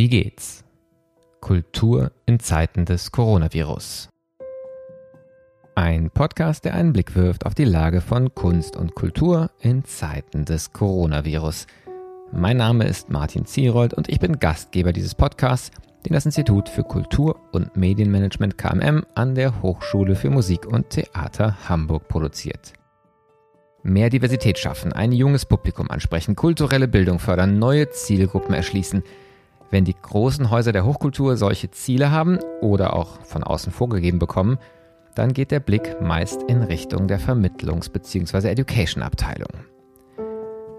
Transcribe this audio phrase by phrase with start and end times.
[0.00, 0.64] Wie geht's?
[1.42, 4.08] Kultur in Zeiten des Coronavirus.
[5.74, 10.46] Ein Podcast, der einen Blick wirft auf die Lage von Kunst und Kultur in Zeiten
[10.46, 11.66] des Coronavirus.
[12.32, 15.70] Mein Name ist Martin Zierold und ich bin Gastgeber dieses Podcasts,
[16.06, 21.58] den das Institut für Kultur und Medienmanagement KMM an der Hochschule für Musik und Theater
[21.68, 22.72] Hamburg produziert.
[23.82, 29.02] Mehr Diversität schaffen, ein junges Publikum ansprechen, kulturelle Bildung fördern, neue Zielgruppen erschließen–
[29.70, 34.58] wenn die großen Häuser der Hochkultur solche Ziele haben oder auch von außen vorgegeben bekommen,
[35.14, 38.48] dann geht der Blick meist in Richtung der Vermittlungs- bzw.
[38.48, 39.48] Education-Abteilung.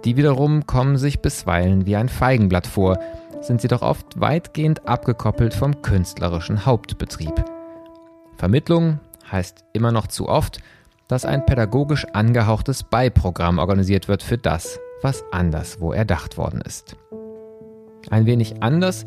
[0.04, 2.98] Die wiederum kommen sich bisweilen wie ein Feigenblatt vor,
[3.42, 7.44] sind sie doch oft weitgehend abgekoppelt vom künstlerischen Hauptbetrieb.
[8.36, 9.00] Vermittlung
[9.32, 10.60] heißt immer noch zu oft,
[11.08, 16.96] dass ein pädagogisch angehauchtes Beiprogramm organisiert wird für das, was anderswo erdacht worden ist.
[18.10, 19.06] Ein wenig anders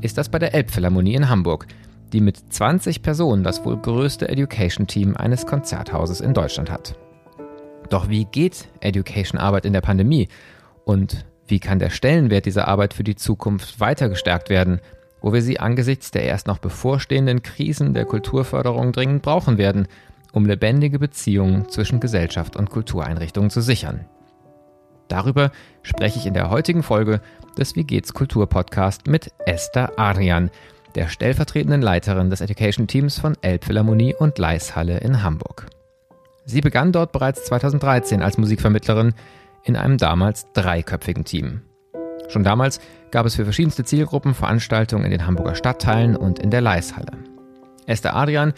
[0.00, 1.66] ist das bei der Elbphilharmonie in Hamburg,
[2.12, 6.96] die mit 20 Personen das wohl größte Education-Team eines Konzerthauses in Deutschland hat.
[7.90, 10.28] Doch wie geht Education-Arbeit in der Pandemie?
[10.84, 14.80] Und wie kann der Stellenwert dieser Arbeit für die Zukunft weiter gestärkt werden,
[15.20, 19.88] wo wir sie angesichts der erst noch bevorstehenden Krisen der Kulturförderung dringend brauchen werden,
[20.32, 24.04] um lebendige Beziehungen zwischen Gesellschaft und Kultureinrichtungen zu sichern?
[25.08, 25.50] Darüber
[25.82, 27.20] spreche ich in der heutigen Folge
[27.56, 30.50] des Wie geht's Kultur Podcast mit Esther Adrian,
[30.94, 35.66] der stellvertretenden Leiterin des Education Teams von Elbphilharmonie und Leishalle in Hamburg.
[36.44, 39.14] Sie begann dort bereits 2013 als Musikvermittlerin
[39.64, 41.62] in einem damals dreiköpfigen Team.
[42.28, 46.60] Schon damals gab es für verschiedenste Zielgruppen Veranstaltungen in den Hamburger Stadtteilen und in der
[46.60, 47.12] Leishalle.
[47.86, 48.52] Esther Adrian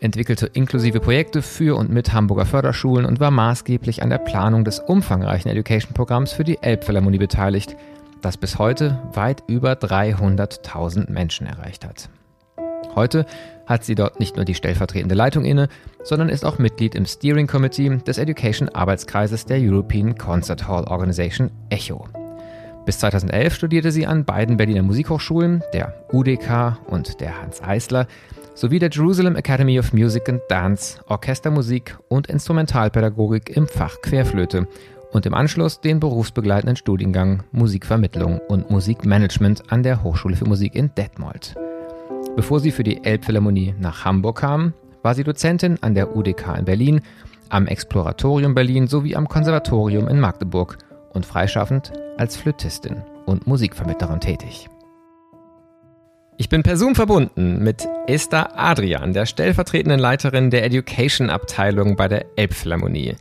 [0.00, 4.78] entwickelte inklusive Projekte für und mit Hamburger Förderschulen und war maßgeblich an der Planung des
[4.78, 7.76] umfangreichen Education-Programms für die Elbphilharmonie beteiligt,
[8.22, 12.08] das bis heute weit über 300.000 Menschen erreicht hat.
[12.94, 13.26] Heute
[13.66, 15.68] hat sie dort nicht nur die stellvertretende Leitung inne,
[16.02, 21.50] sondern ist auch Mitglied im Steering Committee des Education Arbeitskreises der European Concert Hall Organization
[21.68, 22.08] ECHO.
[22.86, 28.06] Bis 2011 studierte sie an beiden Berliner Musikhochschulen, der UDK und der Hans Eisler,
[28.56, 34.66] sowie der Jerusalem Academy of Music and Dance, Orchestermusik und Instrumentalpädagogik im Fach Querflöte
[35.12, 40.90] und im Anschluss den berufsbegleitenden Studiengang Musikvermittlung und Musikmanagement an der Hochschule für Musik in
[40.96, 41.54] Detmold.
[42.34, 44.72] Bevor sie für die Elbphilharmonie nach Hamburg kam,
[45.02, 47.00] war sie Dozentin an der UDK in Berlin,
[47.50, 50.78] am Exploratorium Berlin sowie am Konservatorium in Magdeburg
[51.12, 54.68] und freischaffend als Flötistin und Musikvermittlerin tätig.
[56.38, 62.26] Ich bin per Zoom verbunden mit Esther Adrian, der stellvertretenden Leiterin der Education-Abteilung bei der
[62.36, 63.16] Elbphilharmonie.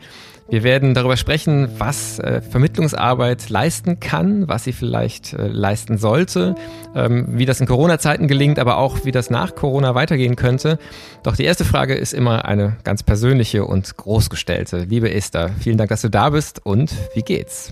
[0.49, 6.55] Wir werden darüber sprechen, was äh, Vermittlungsarbeit leisten kann, was sie vielleicht äh, leisten sollte,
[6.93, 10.77] ähm, wie das in Corona-Zeiten gelingt, aber auch wie das nach Corona weitergehen könnte.
[11.23, 14.79] Doch die erste Frage ist immer eine ganz persönliche und großgestellte.
[14.83, 17.71] Liebe Esther, vielen Dank, dass du da bist und wie geht's?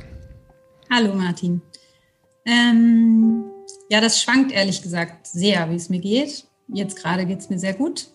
[0.90, 1.62] Hallo Martin.
[2.46, 3.53] Ähm,
[3.94, 6.48] ja, das schwankt ehrlich gesagt sehr, wie es mir geht.
[6.68, 8.08] Jetzt gerade geht es mir sehr gut.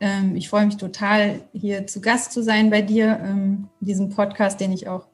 [0.00, 4.58] Ähm, ich freue mich total, hier zu Gast zu sein bei dir, ähm, diesem Podcast,
[4.62, 5.08] den ich auch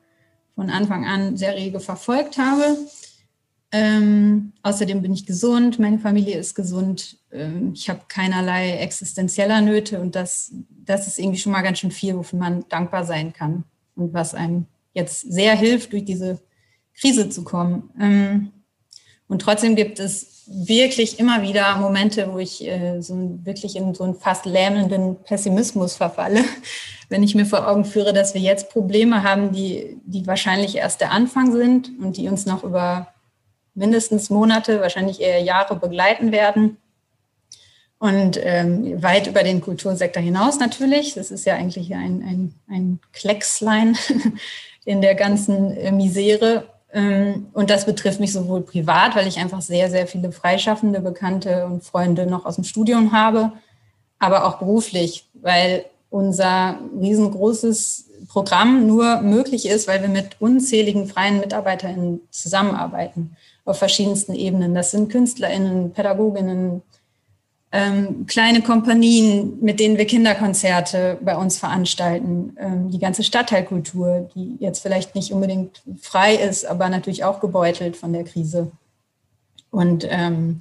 [0.54, 2.78] von Anfang an sehr rege verfolgt habe.
[3.72, 7.18] Ähm, außerdem bin ich gesund, meine Familie ist gesund,
[7.72, 12.14] ich habe keinerlei existenzieller Nöte und das, das ist irgendwie schon mal ganz schön viel,
[12.14, 13.64] wofür man dankbar sein kann
[13.96, 16.42] und was einem jetzt sehr hilft, durch diese
[16.94, 17.90] Krise zu kommen.
[17.98, 18.52] Ähm,
[19.28, 24.04] und trotzdem gibt es wirklich immer wieder Momente, wo ich äh, so wirklich in so
[24.04, 26.44] einen fast lähmenden Pessimismus verfalle,
[27.08, 31.00] wenn ich mir vor Augen führe, dass wir jetzt Probleme haben, die, die wahrscheinlich erst
[31.00, 33.08] der Anfang sind und die uns noch über
[33.74, 36.76] mindestens Monate, wahrscheinlich eher Jahre begleiten werden.
[37.98, 41.14] Und ähm, weit über den Kultursektor hinaus natürlich.
[41.14, 43.96] Das ist ja eigentlich ein, ein, ein Kleckslein
[44.84, 46.71] in der ganzen äh, Misere.
[46.92, 51.66] Ähm, und das betrifft mich sowohl privat, weil ich einfach sehr, sehr viele freischaffende Bekannte
[51.66, 53.52] und Freunde noch aus dem Studium habe,
[54.18, 61.40] aber auch beruflich, weil unser riesengroßes Programm nur möglich ist, weil wir mit unzähligen freien
[61.40, 64.74] MitarbeiterInnen zusammenarbeiten auf verschiedensten Ebenen.
[64.74, 66.82] Das sind KünstlerInnen, PädagogInnen,
[67.72, 74.56] ähm, kleine Kompanien, mit denen wir Kinderkonzerte bei uns veranstalten, ähm, die ganze Stadtteilkultur, die
[74.60, 78.70] jetzt vielleicht nicht unbedingt frei ist, aber natürlich auch gebeutelt von der Krise.
[79.70, 80.58] Und ähm,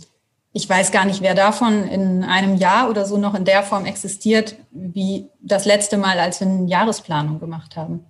[0.54, 3.86] ich weiß gar nicht, wer davon in einem Jahr oder so noch in der Form
[3.86, 8.06] existiert, wie das letzte Mal, als wir eine Jahresplanung gemacht haben.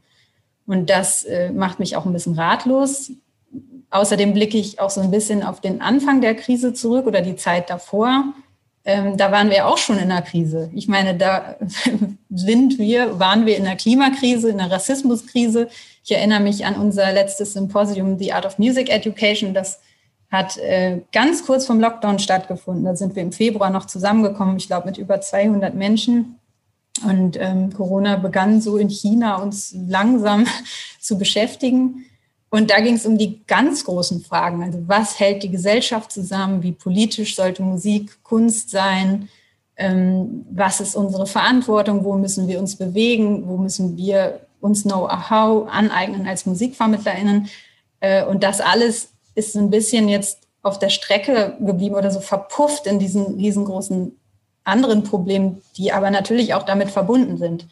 [0.68, 3.12] Und das äh, macht mich auch ein bisschen ratlos,
[3.90, 7.36] außerdem blicke ich auch so ein bisschen auf den Anfang der Krise zurück oder die
[7.36, 8.34] Zeit davor.
[8.84, 10.72] Ähm, da waren wir auch schon in einer Krise.
[10.74, 11.56] Ich meine, da
[12.30, 15.68] sind wir, waren wir in einer Klimakrise, in einer Rassismuskrise.
[16.04, 19.54] Ich erinnere mich an unser letztes Symposium, The Art of Music Education.
[19.54, 19.80] Das
[20.32, 22.86] hat äh, ganz kurz vom Lockdown stattgefunden.
[22.86, 26.40] Da sind wir im Februar noch zusammengekommen, ich glaube mit über 200 Menschen.
[27.06, 30.46] Und ähm, Corona begann so in China uns langsam
[31.00, 32.06] zu beschäftigen.
[32.52, 34.62] Und da ging es um die ganz großen Fragen.
[34.62, 36.62] Also was hält die Gesellschaft zusammen?
[36.62, 39.30] Wie politisch sollte Musik, Kunst sein?
[39.78, 42.04] Ähm, was ist unsere Verantwortung?
[42.04, 43.48] Wo müssen wir uns bewegen?
[43.48, 47.48] Wo müssen wir uns Know-how aneignen als MusikvermittlerInnen?
[48.02, 52.86] Äh, und das alles ist ein bisschen jetzt auf der Strecke geblieben oder so verpufft
[52.86, 54.12] in diesen riesengroßen
[54.66, 57.66] anderen Problemen, die aber natürlich auch damit verbunden sind.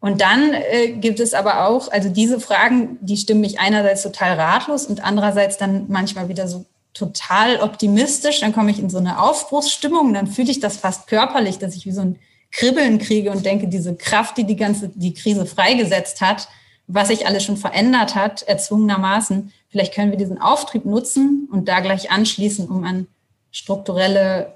[0.00, 4.38] Und dann äh, gibt es aber auch, also diese Fragen, die stimmen mich einerseits total
[4.38, 8.40] ratlos und andererseits dann manchmal wieder so total optimistisch.
[8.40, 11.84] Dann komme ich in so eine Aufbruchsstimmung, dann fühle ich das fast körperlich, dass ich
[11.84, 12.18] wie so ein
[12.50, 16.48] Kribbeln kriege und denke, diese Kraft, die die ganze die Krise freigesetzt hat,
[16.86, 21.80] was sich alles schon verändert hat, erzwungenermaßen, vielleicht können wir diesen Auftrieb nutzen und da
[21.80, 23.06] gleich anschließen, um an
[23.50, 24.54] strukturelle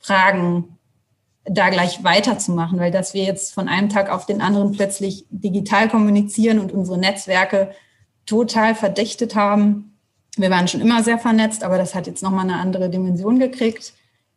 [0.00, 0.76] Fragen
[1.44, 5.88] da gleich weiterzumachen, weil dass wir jetzt von einem Tag auf den anderen plötzlich digital
[5.88, 7.72] kommunizieren und unsere Netzwerke
[8.26, 9.98] total verdichtet haben.
[10.36, 13.94] Wir waren schon immer sehr vernetzt, aber das hat jetzt nochmal eine andere Dimension gekriegt.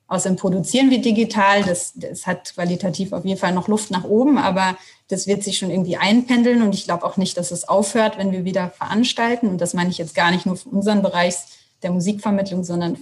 [0.08, 1.64] Außerdem produzieren wir digital.
[1.64, 4.78] Das, das hat qualitativ auf jeden Fall noch Luft nach oben, aber
[5.08, 6.62] das wird sich schon irgendwie einpendeln.
[6.62, 9.48] Und ich glaube auch nicht, dass es aufhört, wenn wir wieder veranstalten.
[9.48, 11.36] Und das meine ich jetzt gar nicht nur für unseren Bereich
[11.84, 12.98] der Musikvermittlung, sondern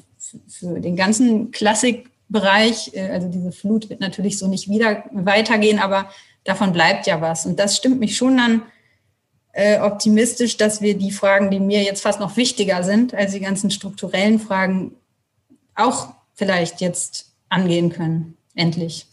[0.47, 2.91] für den ganzen Klassik- Bereich.
[2.93, 6.09] Äh, also diese Flut wird natürlich so nicht wieder weitergehen, aber
[6.43, 7.45] davon bleibt ja was.
[7.45, 8.61] Und das stimmt mich schon dann
[9.53, 13.41] äh, optimistisch, dass wir die Fragen, die mir jetzt fast noch wichtiger sind, als die
[13.41, 14.93] ganzen strukturellen Fragen,
[15.75, 18.37] auch vielleicht jetzt angehen können.
[18.55, 19.07] Endlich.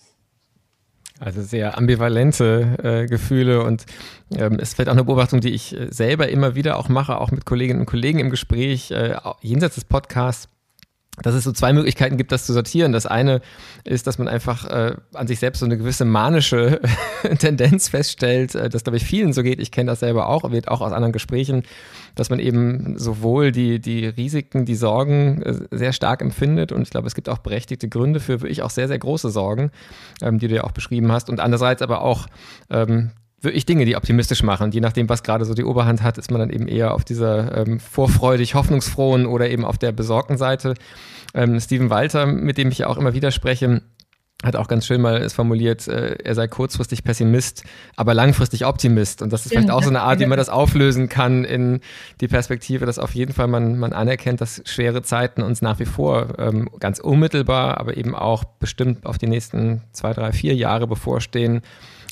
[1.20, 3.86] Also sehr ambivalente äh, Gefühle und
[4.36, 7.32] ähm, es fällt auch eine Beobachtung, die ich äh, selber immer wieder auch mache, auch
[7.32, 10.48] mit Kolleginnen und Kollegen im Gespräch, äh, jenseits des Podcasts
[11.22, 12.92] dass es so zwei Möglichkeiten gibt, das zu sortieren.
[12.92, 13.40] Das eine
[13.84, 16.80] ist, dass man einfach äh, an sich selbst so eine gewisse manische
[17.38, 19.60] Tendenz feststellt, äh, das glaube ich vielen so geht.
[19.60, 21.62] Ich kenne das selber auch, wird auch aus anderen Gesprächen,
[22.14, 26.90] dass man eben sowohl die, die Risiken, die Sorgen äh, sehr stark empfindet und ich
[26.90, 29.70] glaube, es gibt auch berechtigte Gründe für wirklich auch sehr, sehr große Sorgen,
[30.22, 32.26] ähm, die du ja auch beschrieben hast und andererseits aber auch
[32.70, 34.72] ähm, wirklich Dinge, die optimistisch machen.
[34.72, 37.56] Je nachdem, was gerade so die Oberhand hat, ist man dann eben eher auf dieser
[37.56, 40.74] ähm, vorfreudig hoffnungsfrohen oder eben auf der besorgten Seite.
[41.34, 43.82] Ähm, Steven Walter, mit dem ich ja auch immer wieder spreche,
[44.44, 47.64] hat auch ganz schön mal es formuliert, äh, er sei kurzfristig Pessimist,
[47.96, 49.20] aber langfristig Optimist.
[49.20, 51.80] Und das ist vielleicht auch so eine Art, wie man das auflösen kann in
[52.20, 55.86] die Perspektive, dass auf jeden Fall man, man anerkennt, dass schwere Zeiten uns nach wie
[55.86, 60.86] vor ähm, ganz unmittelbar, aber eben auch bestimmt auf die nächsten zwei, drei, vier Jahre
[60.86, 61.62] bevorstehen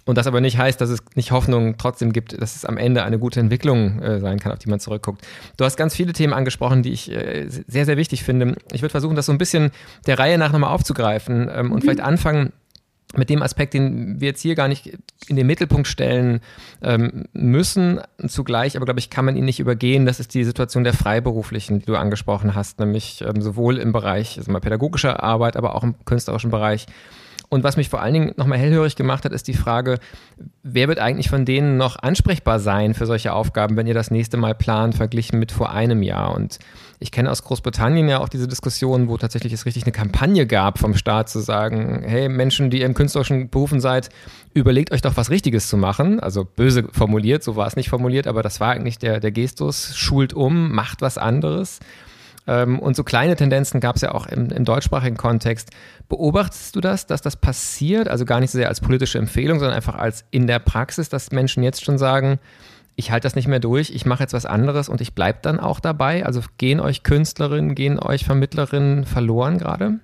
[0.07, 3.03] und das aber nicht heißt, dass es nicht Hoffnung trotzdem gibt, dass es am Ende
[3.03, 5.27] eine gute Entwicklung äh, sein kann, auf die man zurückguckt.
[5.57, 8.57] Du hast ganz viele Themen angesprochen, die ich äh, sehr, sehr wichtig finde.
[8.73, 9.73] Ich würde versuchen, das so ein bisschen
[10.07, 11.81] der Reihe nach nochmal aufzugreifen ähm, und mhm.
[11.83, 12.53] vielleicht anfangen
[13.17, 14.97] mit dem Aspekt, den wir jetzt hier gar nicht
[15.29, 16.41] in den Mittelpunkt stellen
[16.83, 18.01] ähm, müssen.
[18.27, 20.07] Zugleich, aber glaube ich, kann man ihn nicht übergehen.
[20.07, 24.39] Das ist die Situation der Freiberuflichen, die du angesprochen hast, nämlich ähm, sowohl im Bereich
[24.39, 26.87] also mal pädagogischer Arbeit, aber auch im künstlerischen Bereich
[27.49, 29.99] und was mich vor allen Dingen nochmal hellhörig gemacht hat, ist die Frage,
[30.63, 34.37] wer wird eigentlich von denen noch ansprechbar sein für solche Aufgaben, wenn ihr das nächste
[34.37, 36.35] Mal plant, verglichen mit vor einem Jahr?
[36.35, 36.59] Und
[36.99, 40.79] ich kenne aus Großbritannien ja auch diese Diskussion, wo tatsächlich es richtig eine Kampagne gab
[40.79, 44.09] vom Staat zu sagen, hey Menschen, die ihr im künstlerischen Berufen seid,
[44.55, 46.19] überlegt euch doch was Richtiges zu machen.
[46.19, 49.97] Also böse formuliert, so war es nicht formuliert, aber das war eigentlich der, der Gestus,
[49.97, 51.79] schult um, macht was anderes.
[52.47, 55.71] Ähm, und so kleine Tendenzen gab es ja auch im, im, deutschsprachigen Kontext.
[56.09, 58.09] Beobachtest du das, dass das passiert?
[58.09, 61.33] Also gar nicht so sehr als politische Empfehlung, sondern einfach als in der Praxis, dass
[61.33, 62.39] Menschen jetzt schon sagen,
[62.95, 65.61] ich halte das nicht mehr durch, ich mache jetzt was anderes und ich bleibe dann
[65.61, 66.25] auch dabei?
[66.25, 70.01] Also gehen euch Künstlerinnen, gehen euch Vermittlerinnen verloren gerade?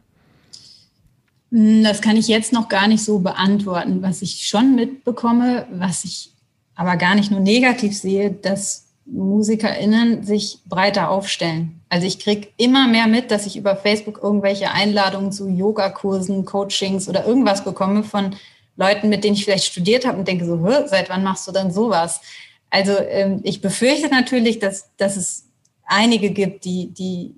[1.51, 4.03] Das kann ich jetzt noch gar nicht so beantworten.
[4.03, 6.33] Was ich schon mitbekomme, was ich
[6.75, 11.82] aber gar nicht nur negativ sehe, dass MusikerInnen sich breiter aufstellen.
[11.93, 17.07] Also ich kriege immer mehr mit, dass ich über Facebook irgendwelche Einladungen zu Yogakursen, Coachings
[17.07, 18.35] oder irgendwas bekomme von
[18.77, 20.57] Leuten, mit denen ich vielleicht studiert habe und denke so,
[20.87, 22.23] seit wann machst du dann sowas?
[22.71, 25.51] Also ähm, ich befürchte natürlich, dass, dass es
[25.85, 27.35] einige gibt, die, die,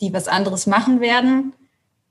[0.00, 1.52] die was anderes machen werden.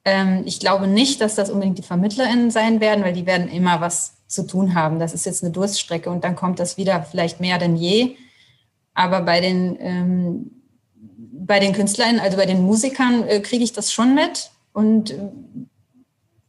[0.05, 3.81] Ähm, ich glaube nicht, dass das unbedingt die VermittlerInnen sein werden, weil die werden immer
[3.81, 4.99] was zu tun haben.
[4.99, 8.17] Das ist jetzt eine Durststrecke und dann kommt das wieder vielleicht mehr denn je.
[8.93, 10.51] Aber bei den ähm,
[11.17, 14.51] bei den Künstlern, also bei den Musikern, äh, kriege ich das schon mit.
[14.73, 15.17] Und äh,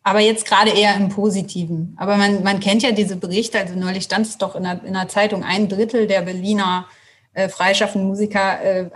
[0.03, 1.95] aber jetzt gerade eher im Positiven.
[1.99, 4.95] Aber man, man kennt ja diese Berichte, also neulich stand es doch in der, in
[4.95, 6.87] der Zeitung, ein Drittel der Berliner
[7.35, 8.91] äh, freischaffenden Musiker äh, äh,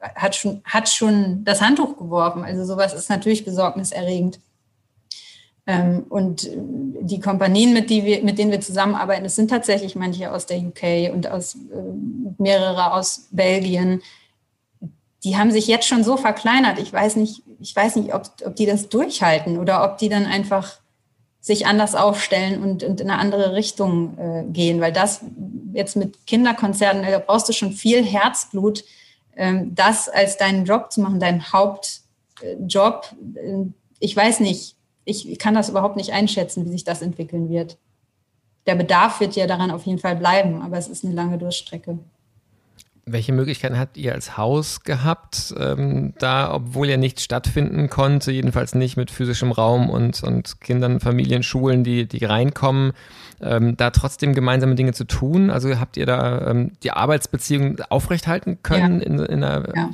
[0.00, 2.44] hat, schon, hat schon das Handtuch geworfen.
[2.44, 4.40] Also sowas ist natürlich besorgniserregend.
[5.66, 6.56] Ähm, und äh,
[7.02, 10.58] die Kompanien, mit, die wir, mit denen wir zusammenarbeiten, es sind tatsächlich manche aus der
[10.58, 14.02] UK und aus äh, mehrere aus Belgien.
[15.24, 16.78] Die haben sich jetzt schon so verkleinert.
[16.78, 20.26] Ich weiß nicht, ich weiß nicht, ob, ob die das durchhalten oder ob die dann
[20.26, 20.78] einfach
[21.40, 24.80] sich anders aufstellen und, und in eine andere Richtung äh, gehen.
[24.80, 25.22] Weil das
[25.72, 28.84] jetzt mit Kinderkonzerten, da brauchst du schon viel Herzblut,
[29.36, 33.14] ähm, das als deinen Job zu machen, deinen Hauptjob.
[33.34, 33.64] Äh,
[33.98, 37.78] ich weiß nicht, ich kann das überhaupt nicht einschätzen, wie sich das entwickeln wird.
[38.66, 41.98] Der Bedarf wird ja daran auf jeden Fall bleiben, aber es ist eine lange Durchstrecke.
[43.10, 48.74] Welche Möglichkeiten habt ihr als Haus gehabt, ähm, da, obwohl ja nichts stattfinden konnte, jedenfalls
[48.74, 52.92] nicht mit physischem Raum und, und Kindern, Familien, Schulen, die, die reinkommen,
[53.40, 55.50] ähm, da trotzdem gemeinsame Dinge zu tun?
[55.50, 59.00] Also habt ihr da ähm, die Arbeitsbeziehung aufrechthalten können?
[59.00, 59.06] Ja.
[59.06, 59.90] In, in einer, ja.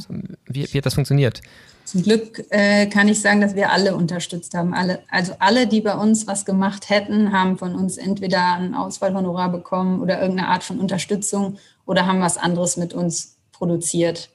[0.47, 1.40] wie, wie hat das funktioniert?
[1.85, 4.73] Zum Glück äh, kann ich sagen, dass wir alle unterstützt haben.
[4.73, 9.52] Alle, also alle, die bei uns was gemacht hätten, haben von uns entweder ein Ausfallhonorar
[9.52, 14.31] bekommen oder irgendeine Art von Unterstützung oder haben was anderes mit uns produziert.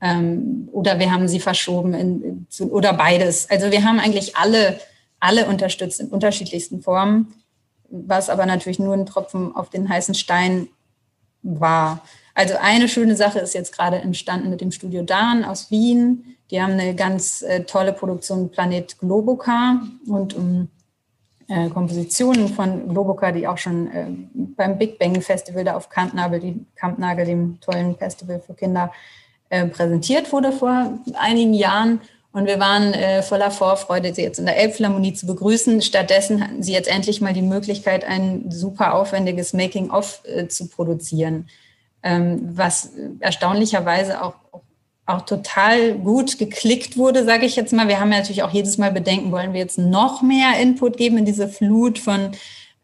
[0.00, 3.48] Ähm, oder wir haben sie verschoben in, in, oder beides.
[3.50, 4.80] Also wir haben eigentlich alle,
[5.18, 7.34] alle unterstützt in unterschiedlichsten Formen,
[7.90, 10.68] was aber natürlich nur ein Tropfen auf den heißen Stein
[11.42, 12.02] war.
[12.34, 16.36] Also eine schöne Sache ist jetzt gerade entstanden mit dem Studio Dahn aus Wien.
[16.50, 20.68] Die haben eine ganz äh, tolle Produktion Planet Globocar und um
[21.50, 26.38] äh, Kompositionen von Globoka, die auch schon äh, beim Big Bang Festival da auf Kampnagel,
[26.38, 28.92] die Kampnagel, dem tollen Festival für Kinder,
[29.48, 32.00] äh, präsentiert wurde vor einigen Jahren.
[32.32, 35.82] Und wir waren äh, voller Vorfreude, sie jetzt in der Elbphilharmonie zu begrüßen.
[35.82, 41.48] Stattdessen hatten sie jetzt endlich mal die Möglichkeit, ein super aufwendiges Making-of äh, zu produzieren,
[42.04, 44.62] ähm, was erstaunlicherweise auch, auch
[45.14, 47.88] auch total gut geklickt wurde, sage ich jetzt mal.
[47.88, 51.18] Wir haben ja natürlich auch jedes Mal Bedenken, wollen wir jetzt noch mehr Input geben
[51.18, 52.32] in diese Flut von,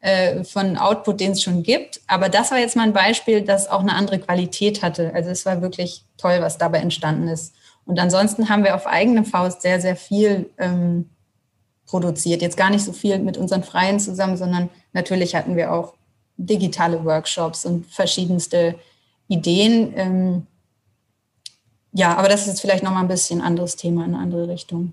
[0.00, 2.00] äh, von Output, den es schon gibt.
[2.06, 5.12] Aber das war jetzt mal ein Beispiel, das auch eine andere Qualität hatte.
[5.14, 7.54] Also es war wirklich toll, was dabei entstanden ist.
[7.84, 11.08] Und ansonsten haben wir auf eigene Faust sehr, sehr viel ähm,
[11.86, 12.42] produziert.
[12.42, 15.94] Jetzt gar nicht so viel mit unseren Freien zusammen, sondern natürlich hatten wir auch
[16.36, 18.74] digitale Workshops und verschiedenste
[19.28, 19.92] Ideen.
[19.96, 20.46] Ähm,
[21.96, 24.92] ja, aber das ist jetzt vielleicht nochmal ein bisschen anderes Thema in eine andere Richtung.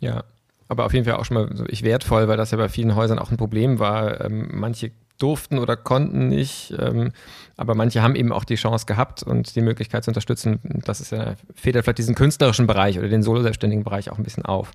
[0.00, 0.24] Ja,
[0.66, 2.94] aber auf jeden Fall auch schon mal so ich wertvoll, weil das ja bei vielen
[2.94, 4.24] Häusern auch ein Problem war.
[4.24, 7.12] Ähm, manche durften oder konnten nicht, ähm,
[7.56, 10.60] aber manche haben eben auch die Chance gehabt und die Möglichkeit zu unterstützen.
[10.86, 14.46] Das ist ja, federt vielleicht diesen künstlerischen Bereich oder den solo-selbstständigen Bereich auch ein bisschen
[14.46, 14.70] auf.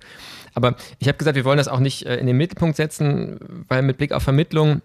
[0.52, 3.82] Aber ich habe gesagt, wir wollen das auch nicht äh, in den Mittelpunkt setzen, weil
[3.82, 4.82] mit Blick auf Vermittlung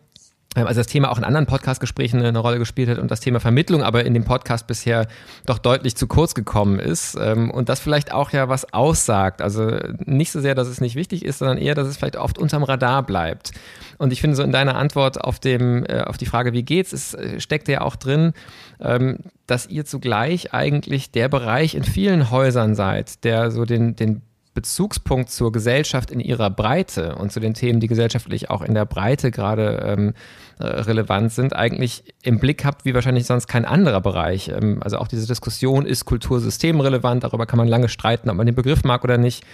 [0.56, 3.84] also das Thema auch in anderen Podcast-Gesprächen eine Rolle gespielt hat und das Thema Vermittlung
[3.84, 5.08] aber in dem Podcast bisher
[5.46, 9.44] doch deutlich zu kurz gekommen ist ähm, und das vielleicht auch ja was aussagt.
[9.44, 12.40] Also nicht so sehr, dass es nicht wichtig ist, sondern eher, dass es vielleicht oft
[12.40, 13.52] unterm Radar bleibt.
[14.00, 16.94] Und ich finde so in deiner Antwort auf dem äh, auf die Frage, wie geht's,
[16.94, 18.34] es äh, steckt ja auch drin,
[18.80, 24.24] ähm, dass ihr zugleich eigentlich der Bereich in vielen Häusern seid, der so den den
[24.60, 28.84] Bezugspunkt zur Gesellschaft in ihrer Breite und zu den Themen, die gesellschaftlich auch in der
[28.84, 30.14] Breite gerade ähm,
[30.60, 34.50] äh, relevant sind, eigentlich im Blick habt, wie wahrscheinlich sonst kein anderer Bereich.
[34.50, 37.24] Ähm, also auch diese Diskussion, ist Kultur systemrelevant?
[37.24, 39.46] Darüber kann man lange streiten, ob man den Begriff mag oder nicht.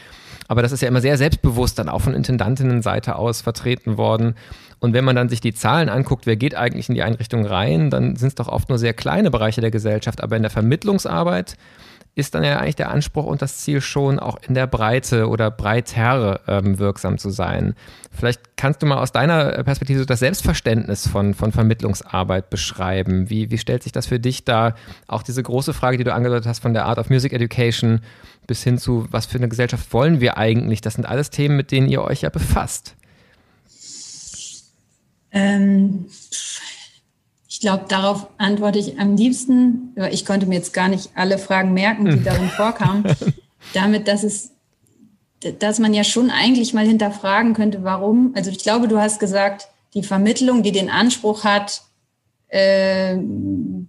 [0.48, 4.34] Aber das ist ja immer sehr selbstbewusst dann auch von Intendantinnenseite aus vertreten worden.
[4.80, 7.92] Und wenn man dann sich die Zahlen anguckt, wer geht eigentlich in die Einrichtung rein,
[7.92, 10.24] dann sind es doch oft nur sehr kleine Bereiche der Gesellschaft.
[10.24, 11.58] Aber in der Vermittlungsarbeit
[12.16, 15.52] ist dann ja eigentlich der Anspruch und das Ziel schon, auch in der Breite oder
[15.52, 17.76] breiter ähm, wirksam zu sein.
[18.10, 23.30] Vielleicht kannst du mal aus deiner Perspektive das Selbstverständnis von, von Vermittlungsarbeit beschreiben.
[23.30, 24.76] Wie, wie stellt sich das für dich da?
[25.08, 28.00] Auch diese große Frage, die du angedeutet hast, von der Art of Music Education
[28.48, 30.80] bis hin zu, was für eine Gesellschaft wollen wir eigentlich?
[30.80, 32.96] Das sind alles Themen, mit denen ihr euch ja befasst.
[35.32, 36.06] Ähm,
[37.56, 41.74] ich glaube, darauf antworte ich am liebsten, ich konnte mir jetzt gar nicht alle Fragen
[41.74, 42.24] merken, die hm.
[42.26, 43.06] darin vorkamen,
[43.74, 44.52] damit, dass es,
[45.60, 48.34] dass man ja schon eigentlich mal hinterfragen könnte, warum.
[48.36, 51.84] Also ich glaube, du hast gesagt, die Vermittlung, die den Anspruch hat,
[52.50, 53.16] äh,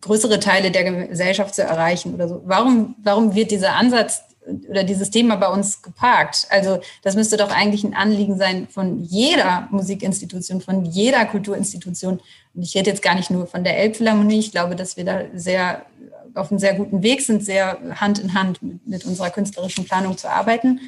[0.01, 2.43] größere Teile der Gesellschaft zu erreichen oder so.
[2.45, 4.23] Warum, warum wird dieser Ansatz
[4.69, 6.47] oder dieses Thema bei uns geparkt.
[6.51, 12.21] Also das müsste doch eigentlich ein Anliegen sein von jeder Musikinstitution, von jeder Kulturinstitution.
[12.55, 14.39] Und ich rede jetzt gar nicht nur von der Elbphilharmonie.
[14.39, 15.87] Ich glaube, dass wir da sehr
[16.35, 20.17] auf einem sehr guten Weg sind, sehr Hand in Hand mit, mit unserer künstlerischen Planung
[20.17, 20.81] zu arbeiten.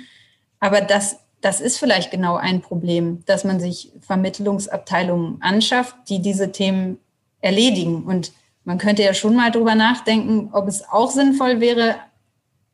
[0.61, 6.53] Aber das, das ist vielleicht genau ein Problem, dass man sich Vermittlungsabteilungen anschafft, die diese
[6.53, 6.99] Themen
[7.41, 8.05] erledigen.
[8.05, 8.33] Und
[8.65, 11.97] man könnte ja schon mal darüber nachdenken, ob es auch sinnvoll wäre,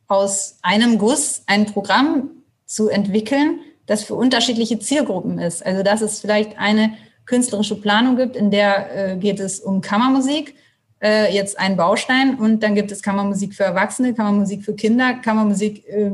[0.07, 2.31] aus einem Guss ein Programm
[2.65, 5.65] zu entwickeln, das für unterschiedliche Zielgruppen ist.
[5.65, 6.93] Also dass es vielleicht eine
[7.25, 10.55] künstlerische Planung gibt, in der äh, geht es um Kammermusik,
[11.01, 15.87] äh, jetzt ein Baustein, und dann gibt es Kammermusik für Erwachsene, Kammermusik für Kinder, Kammermusik
[15.87, 16.11] äh,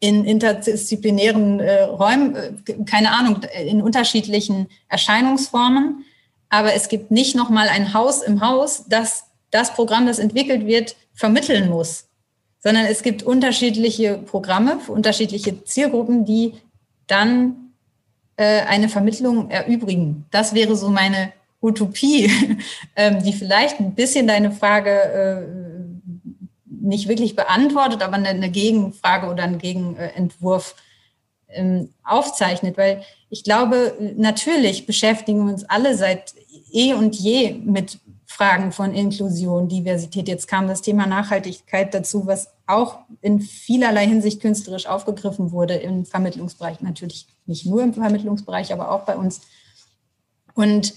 [0.00, 2.52] in interdisziplinären äh, Räumen, äh,
[2.84, 6.04] keine Ahnung, in unterschiedlichen Erscheinungsformen.
[6.48, 10.96] Aber es gibt nicht nochmal ein Haus im Haus, das das Programm, das entwickelt wird,
[11.14, 12.08] vermitteln muss,
[12.62, 16.54] sondern es gibt unterschiedliche Programme unterschiedliche Zielgruppen, die
[17.06, 17.72] dann
[18.36, 20.24] äh, eine Vermittlung erübrigen.
[20.30, 22.30] Das wäre so meine Utopie,
[22.96, 25.62] ähm, die vielleicht ein bisschen deine Frage äh,
[26.66, 30.74] nicht wirklich beantwortet, aber eine, Gegenfrage oder einen Gegenentwurf
[31.48, 32.76] ähm, aufzeichnet.
[32.76, 36.34] Weil ich glaube, natürlich beschäftigen wir uns alle seit
[36.72, 37.98] eh und je mit
[38.42, 40.26] Fragen von Inklusion, Diversität.
[40.26, 46.04] Jetzt kam das Thema Nachhaltigkeit dazu, was auch in vielerlei Hinsicht künstlerisch aufgegriffen wurde im
[46.04, 46.80] Vermittlungsbereich.
[46.80, 49.42] Natürlich nicht nur im Vermittlungsbereich, aber auch bei uns.
[50.54, 50.92] Und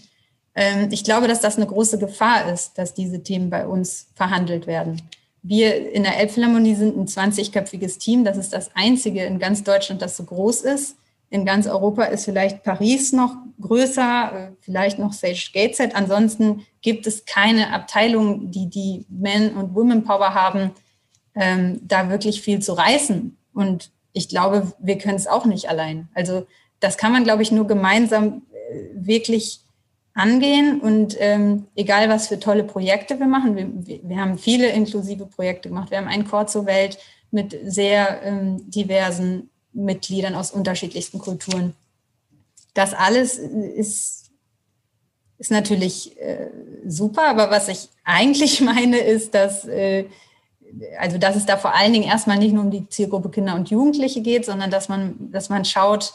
[0.55, 4.65] ähm, ich glaube, dass das eine große Gefahr ist, dass diese Themen bei uns verhandelt
[4.65, 5.03] werden.
[5.43, 8.25] Wir in der Elbphilharmonie sind ein 20-köpfiges Team.
[8.25, 10.95] Das ist das einzige in ganz Deutschland, das so groß ist.
[11.29, 15.96] In ganz Europa ist vielleicht Paris noch größer, äh, vielleicht noch Sage Gateshead.
[15.96, 20.72] Ansonsten gibt es keine Abteilung, die die Men- und Women Power haben,
[21.36, 23.38] ähm, da wirklich viel zu reißen.
[23.53, 26.08] Und ich glaube, wir können es auch nicht allein.
[26.13, 26.46] Also
[26.79, 29.62] das kann man, glaube ich, nur gemeinsam äh, wirklich
[30.13, 30.79] angehen.
[30.79, 35.70] Und ähm, egal, was für tolle Projekte wir machen, wir, wir haben viele inklusive Projekte
[35.70, 35.91] gemacht.
[35.91, 36.98] Wir haben einen Chor zur Welt
[37.32, 41.75] mit sehr ähm, diversen Mitgliedern aus unterschiedlichsten Kulturen.
[42.73, 44.31] Das alles ist,
[45.38, 46.49] ist natürlich äh,
[46.88, 50.05] super, aber was ich eigentlich meine, ist, dass äh,
[50.99, 53.69] also dass es da vor allen Dingen erstmal nicht nur um die Zielgruppe Kinder und
[53.69, 56.13] Jugendliche geht, sondern dass man, dass man schaut,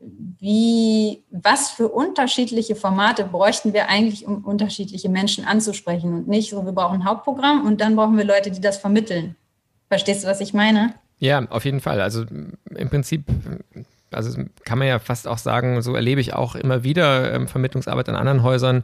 [0.00, 6.64] wie, was für unterschiedliche Formate bräuchten wir eigentlich, um unterschiedliche Menschen anzusprechen und nicht so,
[6.64, 9.36] wir brauchen ein Hauptprogramm und dann brauchen wir Leute, die das vermitteln.
[9.88, 10.94] Verstehst du, was ich meine?
[11.20, 12.00] Ja, auf jeden Fall.
[12.00, 12.24] Also
[12.74, 13.24] im Prinzip,
[14.10, 18.08] also kann man ja fast auch sagen, so erlebe ich auch immer wieder ähm, Vermittlungsarbeit
[18.08, 18.82] an anderen Häusern,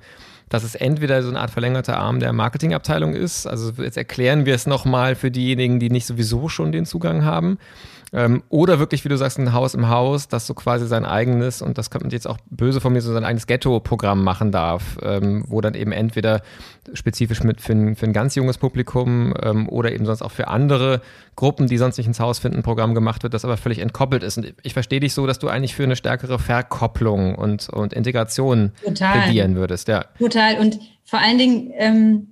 [0.50, 3.46] dass es entweder so eine Art verlängerter Arm der Marketingabteilung ist.
[3.46, 7.58] Also jetzt erklären wir es nochmal für diejenigen, die nicht sowieso schon den Zugang haben.
[8.12, 11.60] Ähm, oder wirklich, wie du sagst, ein Haus im Haus, das so quasi sein eigenes,
[11.60, 14.96] und das könnte man jetzt auch böse von mir, so sein eigenes Ghetto-Programm machen darf,
[15.02, 16.42] ähm, wo dann eben entweder
[16.92, 20.48] spezifisch mit für ein, für ein ganz junges Publikum ähm, oder eben sonst auch für
[20.48, 21.00] andere
[21.34, 24.22] Gruppen, die sonst nicht ins Haus finden, ein Programm gemacht wird, das aber völlig entkoppelt
[24.22, 24.38] ist.
[24.38, 28.72] Und ich verstehe dich so, dass du eigentlich für eine stärkere Verkopplung und, und Integration
[28.84, 29.22] Total.
[29.22, 29.88] plädieren würdest.
[29.88, 30.04] Ja.
[30.18, 30.58] Total.
[30.58, 32.28] Und vor allen Dingen ähm,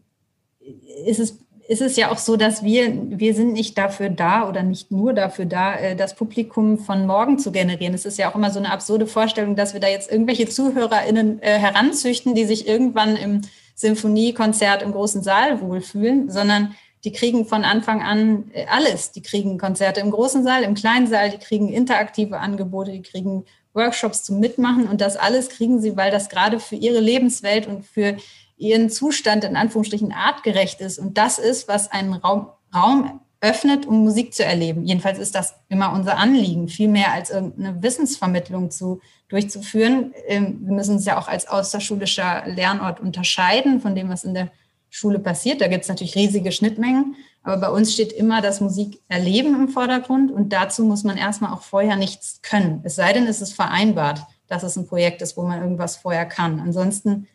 [1.06, 4.62] ist es ist es ja auch so, dass wir, wir sind nicht dafür da oder
[4.62, 7.94] nicht nur dafür da, äh, das Publikum von morgen zu generieren.
[7.94, 11.42] Es ist ja auch immer so eine absurde Vorstellung, dass wir da jetzt irgendwelche ZuhörerInnen
[11.42, 13.42] äh, heranzüchten, die sich irgendwann im
[13.74, 16.74] Symphoniekonzert im großen Saal wohlfühlen, sondern
[17.04, 19.12] die kriegen von Anfang an äh, alles.
[19.12, 23.44] Die kriegen Konzerte im großen Saal, im kleinen Saal, die kriegen interaktive Angebote, die kriegen
[23.72, 27.84] Workshops zum Mitmachen und das alles kriegen sie, weil das gerade für ihre Lebenswelt und
[27.84, 28.16] für
[28.56, 30.98] ihren Zustand in Anführungsstrichen artgerecht ist.
[30.98, 34.86] Und das ist, was einen Raum, Raum öffnet, um Musik zu erleben.
[34.86, 40.14] Jedenfalls ist das immer unser Anliegen, viel mehr als irgendeine Wissensvermittlung zu, durchzuführen.
[40.26, 44.50] Ähm, wir müssen uns ja auch als außerschulischer Lernort unterscheiden von dem, was in der
[44.88, 45.60] Schule passiert.
[45.60, 50.30] Da gibt es natürlich riesige Schnittmengen, aber bei uns steht immer das Musikerleben im Vordergrund
[50.30, 52.80] und dazu muss man erstmal auch vorher nichts können.
[52.84, 56.26] Es sei denn, es ist vereinbart, dass es ein Projekt ist, wo man irgendwas vorher
[56.26, 56.60] kann.
[56.60, 57.26] Ansonsten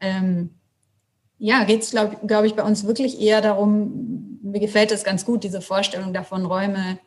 [0.00, 0.50] ähm,
[1.38, 5.24] ja, geht es, glaube glaub ich, bei uns wirklich eher darum, mir gefällt das ganz
[5.24, 6.98] gut, diese Vorstellung davon, Räume,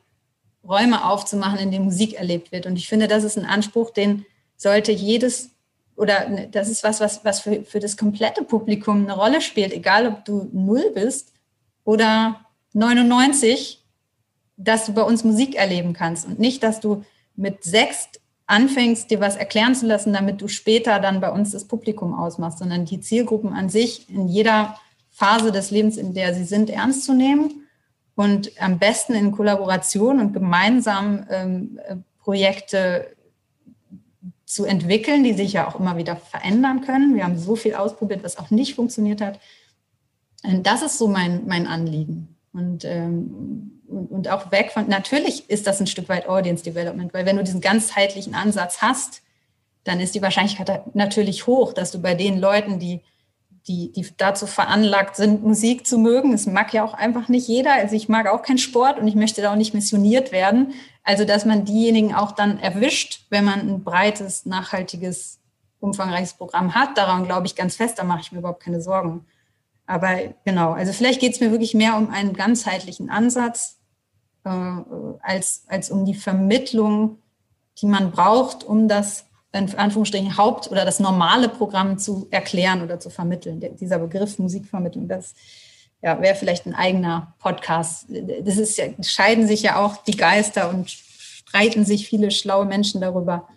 [0.63, 2.65] Räume aufzumachen, in denen Musik erlebt wird.
[2.65, 4.25] Und ich finde, das ist ein Anspruch, den
[4.56, 5.51] sollte jedes,
[5.95, 9.73] oder ne, das ist was, was, was für, für das komplette Publikum eine Rolle spielt,
[9.73, 11.34] egal ob du null bist
[11.84, 12.39] oder
[12.73, 13.84] 99,
[14.58, 17.03] dass du bei uns Musik erleben kannst und nicht, dass du
[17.36, 18.10] mit sechs
[18.45, 22.60] anfängst, dir was erklären zu lassen, damit du später dann bei uns das Publikum ausmachst,
[22.60, 24.77] sondern die Zielgruppen an sich in jeder
[25.12, 27.63] Phase des Lebens, in der sie sind, ernst zu nehmen
[28.15, 33.15] und am besten in Kollaboration und gemeinsam ähm, äh, Projekte
[34.45, 37.15] zu entwickeln, die sich ja auch immer wieder verändern können.
[37.15, 39.39] Wir haben so viel ausprobiert, was auch nicht funktioniert hat.
[40.43, 42.36] das ist so mein, mein Anliegen.
[42.53, 47.25] Und, ähm, und, auch weg von, natürlich ist das ein Stück weit Audience Development, weil
[47.25, 49.21] wenn du diesen ganzheitlichen Ansatz hast,
[49.84, 53.01] dann ist die Wahrscheinlichkeit natürlich hoch, dass du bei den Leuten, die,
[53.67, 57.73] die, die dazu veranlagt sind, Musik zu mögen, das mag ja auch einfach nicht jeder,
[57.73, 61.25] also ich mag auch keinen Sport und ich möchte da auch nicht missioniert werden, also
[61.25, 65.39] dass man diejenigen auch dann erwischt, wenn man ein breites, nachhaltiges,
[65.79, 69.25] umfangreiches Programm hat, daran glaube ich ganz fest, da mache ich mir überhaupt keine Sorgen.
[69.86, 73.83] Aber genau, also vielleicht geht es mir wirklich mehr um einen ganzheitlichen Ansatz
[74.43, 74.49] äh,
[75.21, 77.19] als, als um die Vermittlung,
[77.79, 82.99] die man braucht, um das in Anführungsstrichen Haupt- oder das normale Programm zu erklären oder
[82.99, 83.60] zu vermitteln.
[83.60, 85.36] Der, dieser Begriff Musikvermittlung, das
[86.01, 88.08] ja, wäre vielleicht ein eigener Podcast.
[88.10, 92.99] Das ist ja, scheiden sich ja auch die Geister und streiten sich viele schlaue Menschen
[92.99, 93.47] darüber,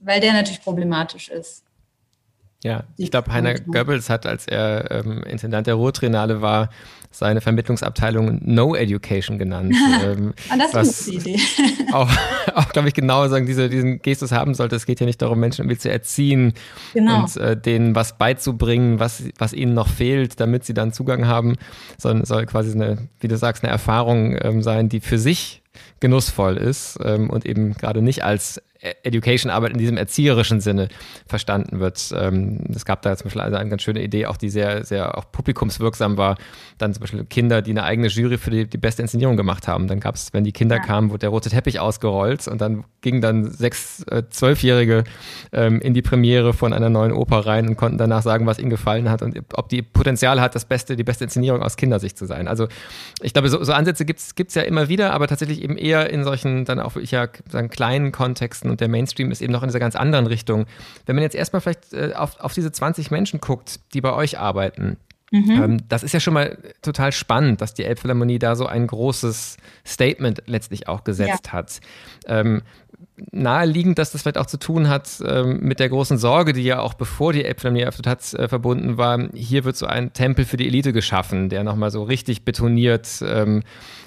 [0.00, 1.63] weil der natürlich problematisch ist.
[2.64, 6.70] Ja, ich glaube, Heiner Goebbels hat, als er ähm, Intendant der Ruhrtrinale war,
[7.10, 9.76] seine Vermittlungsabteilung No Education genannt.
[10.02, 11.42] ähm, ah, das ist eine Idee.
[11.92, 12.10] auch,
[12.54, 14.76] auch glaube ich, genau sagen, diese, diesen Gestus haben sollte.
[14.76, 16.54] Es geht ja nicht darum, Menschen irgendwie zu erziehen
[16.94, 17.24] genau.
[17.24, 21.56] und äh, denen was beizubringen, was, was ihnen noch fehlt, damit sie dann Zugang haben,
[21.98, 25.62] sondern soll quasi eine, wie du sagst, eine Erfahrung ähm, sein, die für sich
[26.00, 28.62] genussvoll ist ähm, und eben gerade nicht als
[29.02, 30.88] Education-Arbeit in diesem erzieherischen Sinne
[31.26, 32.12] verstanden wird.
[32.16, 35.16] Ähm, es gab da zum Beispiel eine, eine ganz schöne Idee, auch die sehr, sehr
[35.16, 36.36] auch publikumswirksam war.
[36.78, 39.88] Dann zum Beispiel Kinder, die eine eigene Jury für die, die beste Inszenierung gemacht haben.
[39.88, 40.82] Dann gab es, wenn die Kinder ja.
[40.82, 45.04] kamen, wurde der rote Teppich ausgerollt und dann gingen dann sechs, äh, zwölfjährige
[45.52, 48.70] ähm, in die Premiere von einer neuen Oper rein und konnten danach sagen, was ihnen
[48.70, 52.26] gefallen hat und ob die Potenzial hat, das beste, die beste Inszenierung aus Kindersicht zu
[52.26, 52.48] sein.
[52.48, 52.68] Also
[53.22, 56.24] ich glaube, so, so Ansätze gibt es ja immer wieder, aber tatsächlich eben eher in
[56.24, 59.68] solchen dann auch ich ja sagen, kleinen Kontexten und der Mainstream ist eben noch in
[59.68, 60.66] dieser ganz anderen Richtung.
[61.06, 64.38] Wenn man jetzt erstmal vielleicht äh, auf, auf diese 20 Menschen guckt, die bei euch
[64.38, 64.96] arbeiten,
[65.30, 65.50] Mhm.
[65.50, 69.56] Ähm, das ist ja schon mal total spannend, dass die Elbphilharmonie da so ein großes
[69.84, 71.52] Statement letztlich auch gesetzt ja.
[71.52, 71.80] hat.
[72.26, 72.62] Ähm,
[73.32, 76.80] naheliegend, dass das vielleicht auch zu tun hat ähm, mit der großen Sorge, die ja
[76.80, 79.28] auch bevor die Elbphilharmonie eröffnet hat, äh, verbunden war.
[79.34, 83.62] Hier wird so ein Tempel für die Elite geschaffen, der nochmal so richtig betoniert, ähm,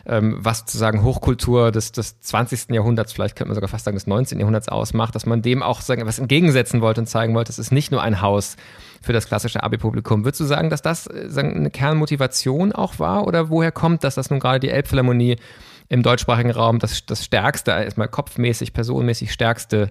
[0.07, 2.71] ähm, was sozusagen Hochkultur des, des 20.
[2.71, 4.39] Jahrhunderts, vielleicht könnte man sogar fast sagen des 19.
[4.39, 7.71] Jahrhunderts ausmacht, dass man dem auch sagen, was entgegensetzen wollte und zeigen wollte, es ist
[7.71, 8.55] nicht nur ein Haus
[9.01, 10.23] für das klassische Abi-Publikum.
[10.23, 14.15] Würdest du sagen, dass das äh, sagen, eine Kernmotivation auch war oder woher kommt das,
[14.15, 15.35] dass nun gerade die Elbphilharmonie
[15.89, 19.89] im deutschsprachigen Raum das, das stärkste, erstmal kopfmäßig, personenmäßig stärkste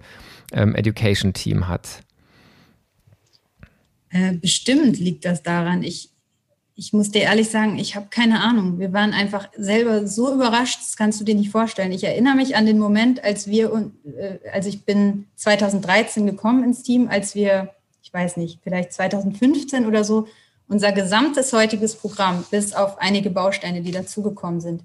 [0.53, 2.03] ähm, Education-Team hat?
[4.09, 5.83] Äh, bestimmt liegt das daran.
[5.83, 6.11] Ich,
[6.79, 8.79] ich muss dir ehrlich sagen, ich habe keine Ahnung.
[8.79, 11.91] Wir waren einfach selber so überrascht, das kannst du dir nicht vorstellen.
[11.91, 16.83] Ich erinnere mich an den Moment, als wir, äh, also ich bin 2013 gekommen ins
[16.83, 20.29] Team, als wir, ich weiß nicht, vielleicht 2015 oder so,
[20.69, 24.83] unser gesamtes heutiges Programm, bis auf einige Bausteine, die dazugekommen sind,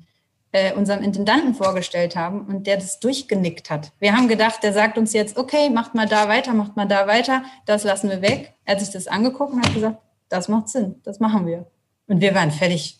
[0.53, 3.91] äh, unserem Intendanten vorgestellt haben und der das durchgenickt hat.
[3.99, 7.05] Wir haben gedacht, der sagt uns jetzt, okay, macht mal da weiter, macht mal da
[7.05, 8.53] weiter, das lassen wir weg.
[8.63, 9.97] Er hat sich das angeguckt und hat gesagt,
[10.29, 11.65] das macht Sinn, das machen wir.
[12.11, 12.99] Und wir waren völlig,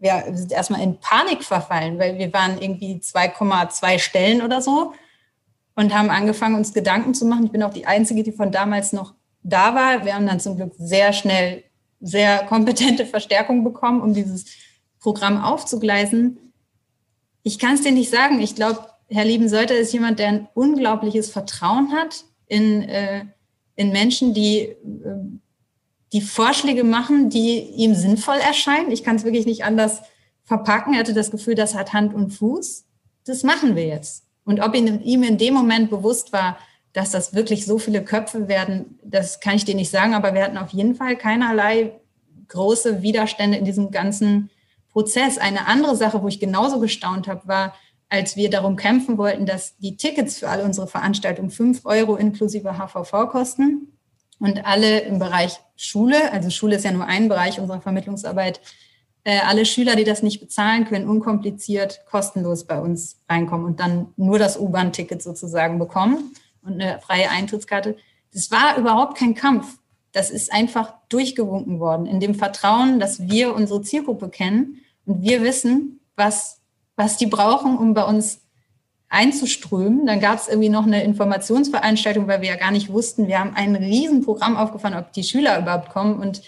[0.00, 4.94] wir sind erstmal in Panik verfallen, weil wir waren irgendwie 2,2 Stellen oder so
[5.76, 7.44] und haben angefangen, uns Gedanken zu machen.
[7.44, 10.04] Ich bin auch die Einzige, die von damals noch da war.
[10.04, 11.62] Wir haben dann zum Glück sehr schnell
[12.00, 14.46] sehr kompetente Verstärkung bekommen, um dieses
[14.98, 16.52] Programm aufzugleisen.
[17.44, 18.40] Ich kann es dir nicht sagen.
[18.40, 23.24] Ich glaube, Herr Liebenseuter ist jemand, der ein unglaubliches Vertrauen hat in, äh,
[23.76, 24.76] in Menschen, die, äh,
[26.12, 28.90] die Vorschläge machen, die ihm sinnvoll erscheinen.
[28.90, 30.02] Ich kann es wirklich nicht anders
[30.44, 30.94] verpacken.
[30.94, 32.86] Er hatte das Gefühl, das hat Hand und Fuß.
[33.26, 34.24] Das machen wir jetzt.
[34.44, 36.58] Und ob ihm, in dem Moment bewusst war,
[36.94, 40.42] dass das wirklich so viele Köpfe werden, das kann ich dir nicht sagen, aber wir
[40.42, 41.92] hatten auf jeden Fall keinerlei
[42.48, 44.48] große Widerstände in diesem ganzen
[44.90, 45.36] Prozess.
[45.36, 47.74] Eine andere Sache, wo ich genauso gestaunt habe, war,
[48.08, 52.78] als wir darum kämpfen wollten, dass die Tickets für alle unsere Veranstaltungen fünf Euro inklusive
[52.78, 53.97] HVV kosten
[54.38, 58.60] und alle im Bereich Schule, also Schule ist ja nur ein Bereich unserer Vermittlungsarbeit,
[59.24, 64.12] äh, alle Schüler, die das nicht bezahlen können, unkompliziert, kostenlos bei uns reinkommen und dann
[64.16, 67.96] nur das U-Bahn-Ticket sozusagen bekommen und eine freie Eintrittskarte.
[68.32, 69.78] Das war überhaupt kein Kampf
[70.12, 75.42] das ist einfach durchgewunken worden, in dem Vertrauen, dass wir unsere Zielgruppe kennen und wir
[75.42, 76.60] wissen, was,
[76.96, 78.40] was die brauchen, um bei uns
[79.08, 80.06] einzuströmen.
[80.06, 83.54] Dann gab es irgendwie noch eine Informationsveranstaltung, weil wir ja gar nicht wussten, wir haben
[83.54, 86.18] ein Riesenprogramm aufgefahren, ob die Schüler überhaupt kommen.
[86.18, 86.42] Und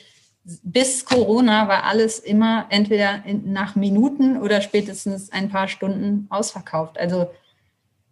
[0.62, 6.98] bis Corona war alles immer entweder nach Minuten oder spätestens ein paar Stunden ausverkauft.
[6.98, 7.28] Also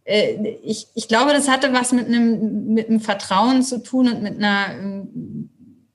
[0.04, 4.22] äh, ich, ich glaube, das hatte was mit einem, mit einem Vertrauen zu tun und
[4.22, 5.06] mit einer,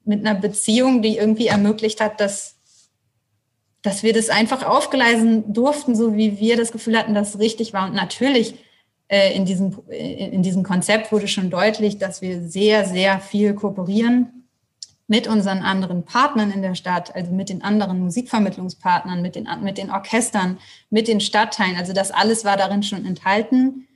[0.05, 2.52] mit einer Beziehung, die irgendwie ermöglicht hat, dass,
[3.83, 7.73] dass wir das einfach aufgleisen durften, so wie wir das Gefühl hatten, dass es richtig
[7.73, 7.85] war.
[7.85, 8.55] Und natürlich
[9.09, 14.47] äh, in, diesem, in diesem Konzept wurde schon deutlich, dass wir sehr, sehr viel kooperieren
[15.07, 19.77] mit unseren anderen Partnern in der Stadt, also mit den anderen Musikvermittlungspartnern, mit den, mit
[19.77, 20.57] den Orchestern,
[20.89, 21.75] mit den Stadtteilen.
[21.75, 23.87] Also das alles war darin schon enthalten.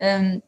[0.00, 0.42] Ähm,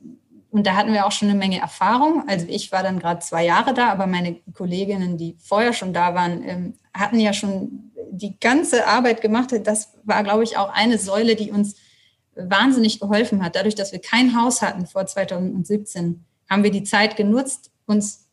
[0.50, 2.24] und da hatten wir auch schon eine Menge Erfahrung.
[2.26, 6.14] Also ich war dann gerade zwei Jahre da, aber meine Kolleginnen, die vorher schon da
[6.14, 9.54] waren, ähm, hatten ja schon die ganze Arbeit gemacht.
[9.64, 11.76] Das war, glaube ich, auch eine Säule, die uns
[12.34, 13.56] wahnsinnig geholfen hat.
[13.56, 18.26] Dadurch, dass wir kein Haus hatten vor 2017, haben wir die Zeit genutzt, uns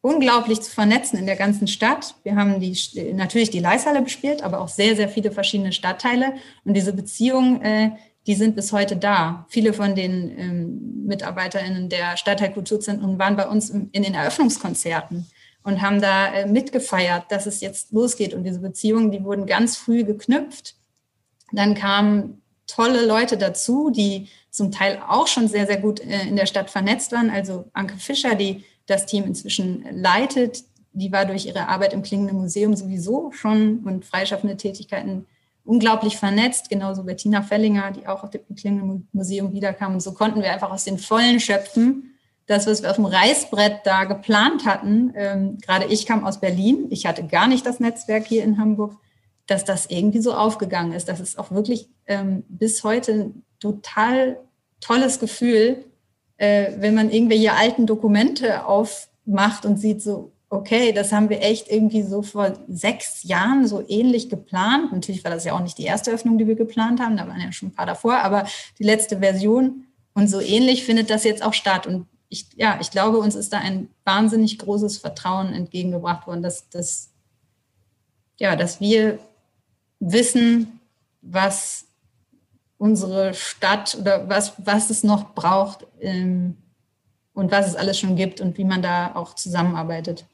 [0.00, 2.14] unglaublich zu vernetzen in der ganzen Stadt.
[2.22, 2.76] Wir haben die,
[3.14, 6.34] natürlich die Leishalle bespielt, aber auch sehr, sehr viele verschiedene Stadtteile.
[6.64, 7.90] Und diese Beziehungen, äh,
[8.26, 9.46] die sind bis heute da.
[9.48, 15.26] Viele von den ähm, MitarbeiterInnen der Stadtteilkulturzentren waren bei uns in den Eröffnungskonzerten
[15.68, 18.32] und haben da äh, mitgefeiert, dass es jetzt losgeht.
[18.32, 20.74] Und diese Beziehungen, die wurden ganz früh geknüpft.
[21.52, 26.36] Dann kamen tolle Leute dazu, die zum Teil auch schon sehr, sehr gut äh, in
[26.36, 27.28] der Stadt vernetzt waren.
[27.28, 32.38] Also Anke Fischer, die das Team inzwischen leitet, die war durch ihre Arbeit im Klingenden
[32.38, 35.26] Museum sowieso schon und freischaffende Tätigkeiten
[35.66, 39.92] unglaublich vernetzt, genauso Bettina Fellinger, die auch auf dem Klingenden Museum wiederkam.
[39.92, 42.17] Und so konnten wir einfach aus den Vollen schöpfen.
[42.48, 46.86] Das, was wir auf dem Reißbrett da geplant hatten, ähm, gerade ich kam aus Berlin,
[46.90, 48.96] ich hatte gar nicht das Netzwerk hier in Hamburg,
[49.46, 51.08] dass das irgendwie so aufgegangen ist.
[51.08, 54.40] Das ist auch wirklich ähm, bis heute ein total
[54.80, 55.84] tolles Gefühl,
[56.38, 61.68] äh, wenn man irgendwelche alten Dokumente aufmacht und sieht so, okay, das haben wir echt
[61.70, 64.92] irgendwie so vor sechs Jahren so ähnlich geplant.
[64.92, 67.40] Natürlich war das ja auch nicht die erste Öffnung, die wir geplant haben, da waren
[67.40, 68.46] ja schon ein paar davor, aber
[68.78, 69.84] die letzte Version
[70.14, 71.86] und so ähnlich findet das jetzt auch statt.
[71.86, 76.68] Und ich, ja, ich glaube, uns ist da ein wahnsinnig großes Vertrauen entgegengebracht worden, dass,
[76.68, 77.10] dass,
[78.38, 79.18] ja, dass wir
[80.00, 80.80] wissen,
[81.22, 81.86] was
[82.76, 86.56] unsere Stadt oder was, was es noch braucht ähm,
[87.32, 90.26] und was es alles schon gibt und wie man da auch zusammenarbeitet.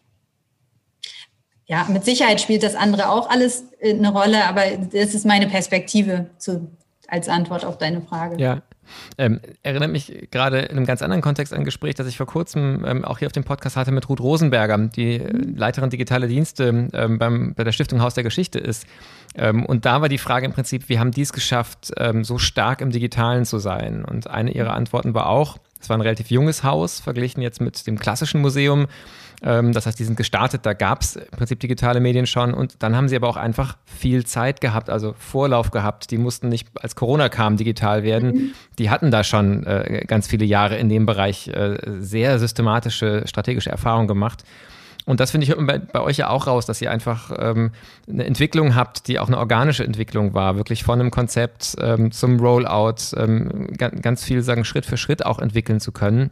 [1.66, 5.46] Ja, mit Sicherheit spielt das andere auch alles äh, eine Rolle, aber das ist meine
[5.46, 6.70] Perspektive zu,
[7.08, 8.36] als Antwort auf deine Frage.
[8.42, 8.62] Ja,
[9.18, 12.26] ähm, erinnert mich gerade in einem ganz anderen Kontext an ein Gespräch, das ich vor
[12.26, 16.28] kurzem ähm, auch hier auf dem Podcast hatte mit Ruth Rosenberger, die äh, Leiterin digitale
[16.28, 18.86] Dienste ähm, beim, bei der Stiftung Haus der Geschichte ist.
[19.34, 22.38] Ähm, und da war die Frage im Prinzip, wie haben die es geschafft, ähm, so
[22.38, 24.04] stark im Digitalen zu sein?
[24.04, 27.86] Und eine ihrer Antworten war auch, es war ein relativ junges Haus, verglichen jetzt mit
[27.86, 28.86] dem klassischen Museum.
[29.42, 32.82] Ähm, das heißt, die sind gestartet, da gab es im Prinzip digitale Medien schon und
[32.82, 36.10] dann haben sie aber auch einfach viel Zeit gehabt, also Vorlauf gehabt.
[36.10, 38.30] Die mussten nicht, als Corona kam, digital werden.
[38.30, 38.50] Mhm.
[38.78, 43.70] Die hatten da schon äh, ganz viele Jahre in dem Bereich äh, sehr systematische, strategische
[43.70, 44.44] Erfahrungen gemacht.
[45.06, 47.72] Und das finde ich bei, bei, euch ja auch raus, dass ihr einfach ähm,
[48.08, 52.40] eine Entwicklung habt, die auch eine organische Entwicklung war, wirklich von einem Konzept ähm, zum
[52.40, 56.30] Rollout, ähm, ganz, ganz viel sagen, Schritt für Schritt auch entwickeln zu können.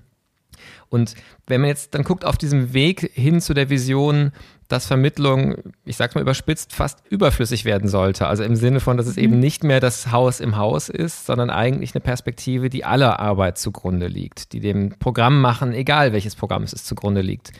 [0.92, 1.14] Und
[1.46, 4.30] wenn man jetzt dann guckt auf diesem Weg hin zu der Vision,
[4.68, 8.26] dass Vermittlung, ich sag's mal überspitzt, fast überflüssig werden sollte.
[8.26, 9.22] Also im Sinne von, dass es mhm.
[9.22, 13.56] eben nicht mehr das Haus im Haus ist, sondern eigentlich eine Perspektive, die aller Arbeit
[13.56, 17.52] zugrunde liegt, die dem Programm machen, egal welches Programm es ist, zugrunde liegt.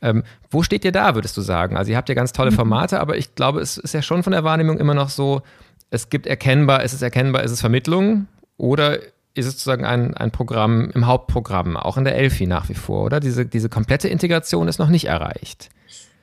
[0.00, 1.76] Ähm, wo steht ihr da, würdest du sagen?
[1.76, 2.56] Also ihr habt ja ganz tolle mhm.
[2.56, 5.42] Formate, aber ich glaube, es ist ja schon von der Wahrnehmung immer noch so,
[5.90, 9.00] es gibt erkennbar, es ist erkennbar, es ist Vermittlung oder
[9.34, 13.04] ist es sozusagen ein, ein Programm im Hauptprogramm, auch in der Elfi nach wie vor,
[13.04, 13.20] oder?
[13.20, 15.70] Diese, diese komplette Integration ist noch nicht erreicht.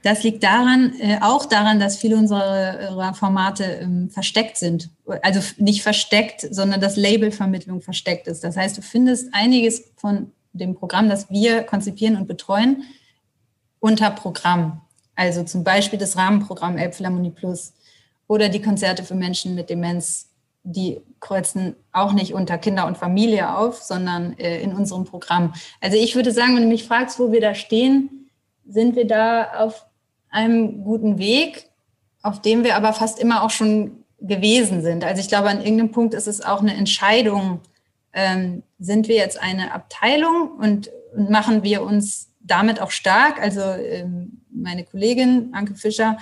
[0.04, 4.90] Das liegt daran, äh, auch daran, dass viele unserer Formate ähm, versteckt sind.
[5.22, 8.44] Also nicht versteckt, sondern das Label Vermittlung versteckt ist.
[8.44, 12.84] Das heißt, du findest einiges von dem Programm, das wir konzipieren und betreuen,
[13.80, 14.82] unter Programm.
[15.16, 17.74] Also zum Beispiel das Rahmenprogramm Elbphilharmonie Plus
[18.28, 20.30] oder die Konzerte für Menschen mit Demenz
[20.64, 25.54] die kreuzen auch nicht unter Kinder und Familie auf, sondern äh, in unserem Programm.
[25.82, 28.30] Also ich würde sagen, wenn du mich fragst, wo wir da stehen,
[28.66, 29.86] sind wir da auf
[30.30, 31.70] einem guten Weg,
[32.22, 35.04] auf dem wir aber fast immer auch schon gewesen sind.
[35.04, 37.62] Also ich glaube, an irgendeinem Punkt ist es auch eine Entscheidung,
[38.14, 43.40] ähm, sind wir jetzt eine Abteilung und, und, machen wir uns damit auch stark.
[43.42, 46.18] Also ähm, meine Kollegin Anke Fischer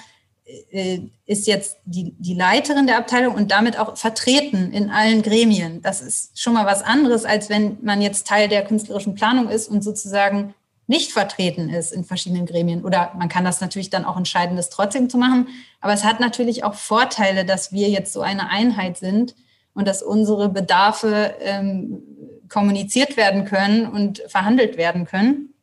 [1.26, 5.82] ist jetzt die, die Leiterin der Abteilung und damit auch vertreten in allen Gremien.
[5.82, 9.68] Das ist schon mal was anderes, als wenn man jetzt Teil der künstlerischen Planung ist
[9.68, 10.54] und sozusagen
[10.88, 12.86] nicht vertreten ist in verschiedenen Gremien.
[12.86, 15.48] Oder man kann das natürlich dann auch entscheiden, das trotzdem zu machen.
[15.82, 19.36] Aber es hat natürlich auch Vorteile, dass wir jetzt so eine Einheit sind
[19.74, 22.04] und dass unsere Bedarfe ähm,
[22.50, 25.56] kommuniziert werden können und verhandelt werden können.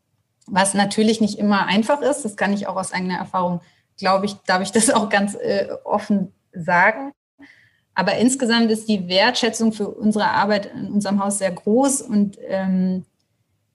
[0.49, 2.25] Was natürlich nicht immer einfach ist.
[2.25, 3.61] Das kann ich auch aus eigener Erfahrung
[4.03, 7.13] glaube ich, darf ich das auch ganz äh, offen sagen.
[7.95, 13.05] Aber insgesamt ist die Wertschätzung für unsere Arbeit in unserem Haus sehr groß und, ähm,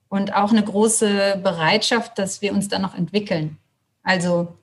[0.10, 3.58] und auch eine große Bereitschaft, dass wir uns dann noch entwickeln.
[4.04, 4.58] Also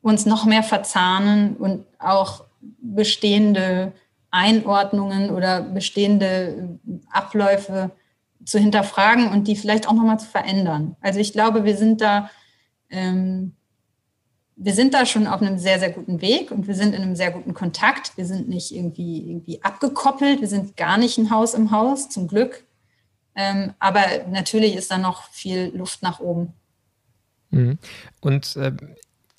[0.00, 2.44] uns noch mehr verzahnen und auch
[2.80, 3.92] bestehende
[4.30, 6.78] Einordnungen oder bestehende
[7.10, 7.90] Abläufe
[8.46, 10.96] zu hinterfragen und die vielleicht auch nochmal zu verändern.
[11.02, 12.30] Also ich glaube, wir sind da,
[12.88, 13.56] ähm,
[14.56, 17.16] wir sind da schon auf einem sehr, sehr guten Weg und wir sind in einem
[17.16, 18.16] sehr guten Kontakt.
[18.16, 22.28] Wir sind nicht irgendwie, irgendwie abgekoppelt, wir sind gar nicht ein Haus im Haus, zum
[22.28, 22.64] Glück.
[23.34, 26.52] Ähm, aber natürlich ist da noch viel Luft nach oben.
[27.50, 27.78] Mhm.
[28.20, 28.72] Und äh,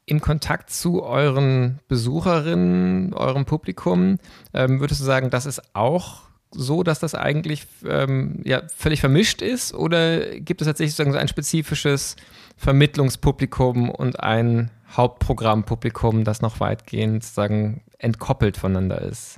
[0.05, 4.19] im Kontakt zu euren Besucherinnen, eurem Publikum,
[4.53, 9.41] ähm, würdest du sagen, das ist auch so, dass das eigentlich ähm, ja, völlig vermischt
[9.41, 9.73] ist?
[9.73, 12.17] Oder gibt es tatsächlich sozusagen so ein spezifisches
[12.57, 19.37] Vermittlungspublikum und ein Hauptprogrammpublikum, das noch weitgehend sozusagen entkoppelt voneinander ist?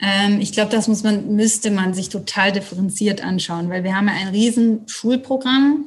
[0.00, 4.08] Ähm, ich glaube, das muss man, müsste man sich total differenziert anschauen, weil wir haben
[4.08, 5.84] ja ein riesen Schulprogramm,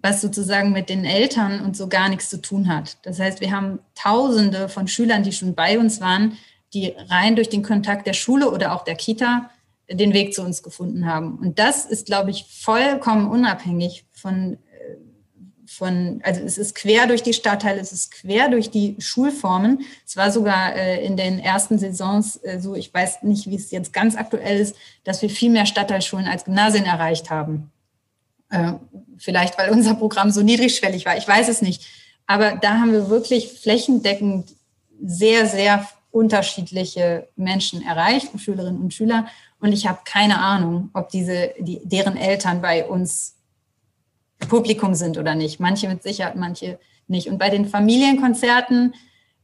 [0.00, 2.98] was sozusagen mit den Eltern und so gar nichts zu tun hat.
[3.06, 6.36] Das heißt, wir haben Tausende von Schülern, die schon bei uns waren,
[6.74, 9.50] die rein durch den Kontakt der Schule oder auch der Kita
[9.90, 11.38] den Weg zu uns gefunden haben.
[11.38, 14.58] Und das ist, glaube ich, vollkommen unabhängig von,
[15.66, 19.84] von, also es ist quer durch die Stadtteile, es ist quer durch die Schulformen.
[20.06, 23.70] Es war sogar äh, in den ersten Saisons äh, so, ich weiß nicht, wie es
[23.70, 27.70] jetzt ganz aktuell ist, dass wir viel mehr Stadtteilschulen als Gymnasien erreicht haben.
[28.50, 28.72] Äh,
[29.18, 31.86] vielleicht, weil unser Programm so niedrigschwellig war, ich weiß es nicht.
[32.26, 34.54] Aber da haben wir wirklich flächendeckend
[35.02, 39.26] sehr, sehr unterschiedliche Menschen erreicht, Schülerinnen und Schüler.
[39.60, 43.33] Und ich habe keine Ahnung, ob diese, die, deren Eltern bei uns
[44.46, 45.60] Publikum sind oder nicht.
[45.60, 47.28] Manche mit Sicherheit, manche nicht.
[47.28, 48.94] Und bei den Familienkonzerten,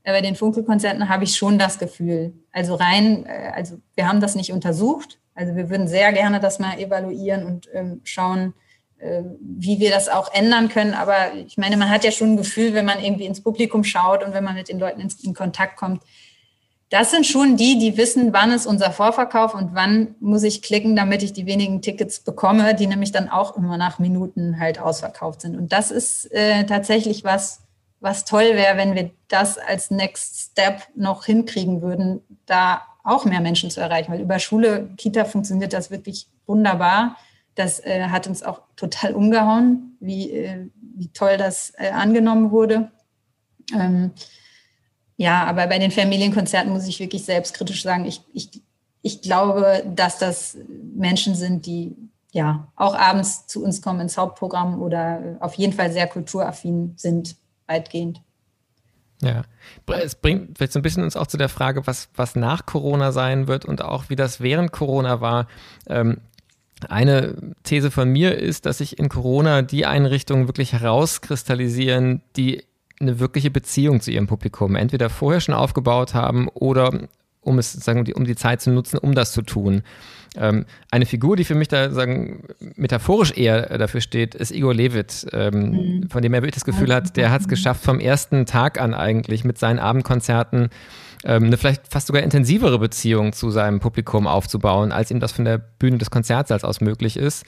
[0.03, 2.33] äh, bei den Funkelkonzerten habe ich schon das Gefühl.
[2.53, 5.19] Also rein, äh, also wir haben das nicht untersucht.
[5.35, 8.55] Also wir würden sehr gerne das mal evaluieren und ähm, schauen,
[8.99, 10.95] äh, wie wir das auch ändern können.
[10.95, 14.23] Aber ich meine, man hat ja schon ein Gefühl, wenn man irgendwie ins Publikum schaut
[14.23, 16.03] und wenn man mit den Leuten in Kontakt kommt.
[16.91, 20.97] Das sind schon die, die wissen, wann ist unser Vorverkauf und wann muss ich klicken,
[20.97, 25.41] damit ich die wenigen Tickets bekomme, die nämlich dann auch immer nach Minuten halt ausverkauft
[25.41, 25.57] sind.
[25.57, 27.61] Und das ist äh, tatsächlich was,
[28.01, 33.41] was toll wäre, wenn wir das als Next Step noch hinkriegen würden, da auch mehr
[33.41, 34.11] Menschen zu erreichen.
[34.13, 37.17] Weil über Schule, Kita funktioniert das wirklich wunderbar.
[37.55, 42.91] Das äh, hat uns auch total umgehauen, wie, äh, wie toll das äh, angenommen wurde.
[43.79, 44.11] Ähm,
[45.21, 48.63] ja, aber bei den Familienkonzerten muss ich wirklich selbstkritisch sagen, ich, ich,
[49.03, 50.57] ich glaube, dass das
[50.97, 51.95] Menschen sind, die
[52.33, 57.37] ja auch abends zu uns kommen ins Hauptprogramm oder auf jeden Fall sehr kulturaffin sind,
[57.67, 58.23] weitgehend.
[59.21, 59.43] Ja,
[59.89, 63.13] es bringt vielleicht so ein bisschen uns auch zu der Frage, was, was nach Corona
[63.13, 65.49] sein wird und auch wie das während Corona war.
[65.87, 66.23] Ähm,
[66.89, 72.65] eine These von mir ist, dass sich in Corona die Einrichtungen wirklich herauskristallisieren, die
[73.01, 77.09] eine wirkliche Beziehung zu ihrem Publikum entweder vorher schon aufgebaut haben oder
[77.43, 79.83] um es sagen, um die Zeit zu nutzen, um das zu tun.
[80.37, 82.45] Ähm, eine Figur, die für mich da sagen,
[82.77, 85.71] metaphorisch eher dafür steht, ist Igor Levit, ähm,
[86.03, 86.11] mhm.
[86.11, 88.95] von dem er wirklich das Gefühl hat, der hat es geschafft, vom ersten Tag an
[88.95, 90.69] eigentlich mit seinen Abendkonzerten
[91.25, 95.45] ähm, eine vielleicht fast sogar intensivere Beziehung zu seinem Publikum aufzubauen, als ihm das von
[95.45, 97.45] der Bühne des Konzertsaals aus möglich ist.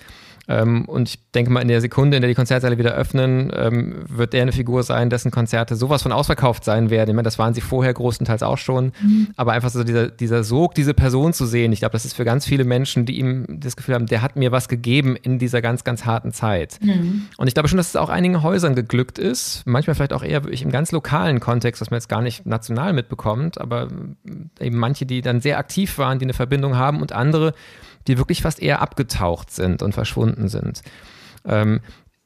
[0.49, 4.05] Ähm, und ich denke mal, in der Sekunde, in der die Konzertsäle wieder öffnen, ähm,
[4.09, 7.11] wird der eine Figur sein, dessen Konzerte sowas von ausverkauft sein werden.
[7.11, 8.93] Ich meine, das waren sie vorher großenteils auch schon.
[9.01, 9.29] Mhm.
[9.37, 12.25] Aber einfach so dieser, dieser Sog, diese Person zu sehen, ich glaube, das ist für
[12.25, 15.63] ganz viele Menschen, die ihm das Gefühl haben, der hat mir was gegeben in dieser
[15.63, 16.79] ganz, ganz harten Zeit.
[16.83, 17.27] Mhm.
[17.37, 19.63] Und ich glaube schon, dass es auch einigen Häusern geglückt ist.
[19.65, 22.93] Manchmal vielleicht auch eher wirklich im ganz lokalen Kontext, was man jetzt gar nicht national
[22.93, 23.89] mitbekommt, aber
[24.59, 27.55] eben manche, die dann sehr aktiv waren, die eine Verbindung haben und andere,
[28.07, 30.83] die wirklich fast eher abgetaucht sind und verschwunden sind.
[31.45, 31.81] Ähm,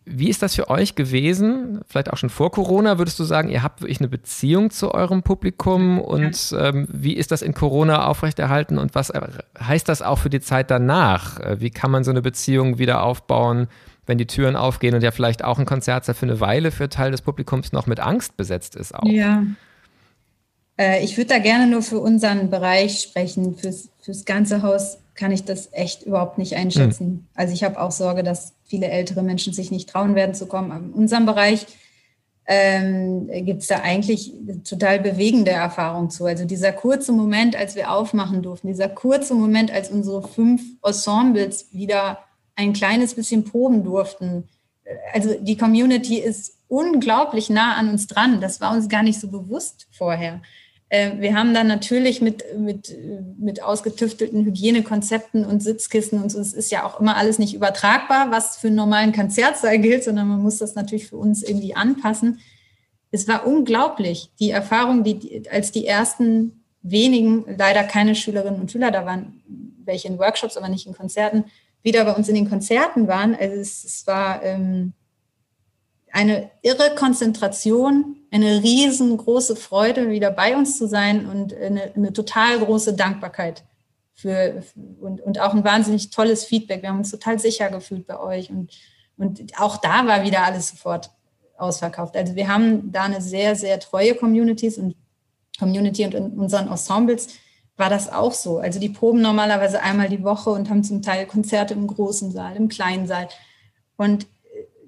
[0.09, 1.81] wie ist das für euch gewesen?
[1.89, 5.24] Vielleicht auch schon vor Corona, würdest du sagen, ihr habt wirklich eine Beziehung zu eurem
[5.24, 9.12] Publikum und ähm, wie ist das in Corona aufrechterhalten und was
[9.61, 11.41] heißt das auch für die Zeit danach?
[11.41, 13.66] Äh, wie kann man so eine Beziehung wieder aufbauen,
[14.07, 17.11] wenn die Türen aufgehen und ja vielleicht auch ein Konzert für eine Weile für Teil
[17.11, 19.07] des Publikums noch mit Angst besetzt ist auch?
[19.07, 19.43] Ja.
[20.79, 25.33] Äh, ich würde da gerne nur für unseren Bereich sprechen, fürs, fürs ganze Haus kann
[25.33, 27.07] ich das echt überhaupt nicht einschätzen.
[27.07, 27.27] Mhm.
[27.35, 30.73] Also ich habe auch Sorge, dass viele ältere Menschen sich nicht trauen werden zu kommen.
[30.73, 31.67] Aber in unserem Bereich
[32.47, 34.33] ähm, gibt es da eigentlich
[34.69, 36.27] total bewegende Erfahrungen zu.
[36.27, 41.69] Also dieser kurze Moment, als wir aufmachen durften, dieser kurze Moment, als unsere fünf Ensembles
[41.73, 42.19] wieder
[42.55, 44.49] ein kleines bisschen proben durften.
[45.12, 48.41] Also die Community ist unglaublich nah an uns dran.
[48.41, 50.41] Das war uns gar nicht so bewusst vorher.
[50.89, 52.95] Äh, wir haben dann natürlich mit, mit,
[53.39, 58.30] mit ausgetüftelten Hygienekonzepten und Sitzkissen und so, es ist ja auch immer alles nicht übertragbar,
[58.30, 62.41] was für einen normalen Konzertsaal gilt, sondern man muss das natürlich für uns irgendwie anpassen.
[63.11, 68.91] Es war unglaublich, die Erfahrung, die, als die ersten wenigen, leider keine Schülerinnen und Schüler,
[68.91, 69.43] da waren
[69.84, 71.45] welche in Workshops, aber nicht in Konzerten,
[71.82, 73.34] wieder bei uns in den Konzerten waren.
[73.34, 74.93] Also es, es war ähm,
[76.17, 82.59] eine irre Konzentration, eine riesengroße Freude, wieder bei uns zu sein und eine, eine total
[82.59, 83.64] große Dankbarkeit
[84.14, 84.62] für,
[84.99, 86.81] und, und auch ein wahnsinnig tolles Feedback.
[86.81, 88.73] Wir haben uns total sicher gefühlt bei euch und,
[89.19, 91.11] und auch da war wieder alles sofort
[91.59, 92.17] ausverkauft.
[92.17, 94.97] Also wir haben da eine sehr, sehr treue Communities und
[95.59, 97.29] Community und in unseren Ensembles
[97.77, 98.57] war das auch so.
[98.57, 102.57] Also die proben normalerweise einmal die Woche und haben zum Teil Konzerte im großen Saal,
[102.57, 103.29] im kleinen Saal.
[103.99, 104.27] Und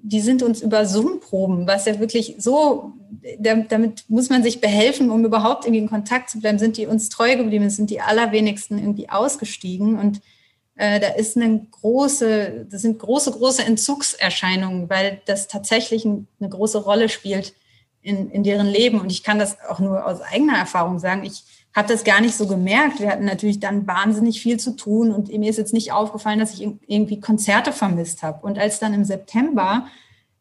[0.01, 2.93] die sind uns über Zoom-Proben, was ja wirklich so,
[3.39, 7.09] damit muss man sich behelfen, um überhaupt irgendwie in Kontakt zu bleiben, sind die uns
[7.09, 10.21] treu geblieben, sind die allerwenigsten irgendwie ausgestiegen und
[10.75, 16.77] äh, da ist eine große, das sind große, große Entzugserscheinungen, weil das tatsächlich eine große
[16.77, 17.53] Rolle spielt
[18.01, 21.25] in, in deren Leben und ich kann das auch nur aus eigener Erfahrung sagen.
[21.25, 21.43] Ich
[21.75, 22.99] habe das gar nicht so gemerkt.
[22.99, 26.53] Wir hatten natürlich dann wahnsinnig viel zu tun und mir ist jetzt nicht aufgefallen, dass
[26.53, 28.45] ich irgendwie Konzerte vermisst habe.
[28.45, 29.87] Und als dann im September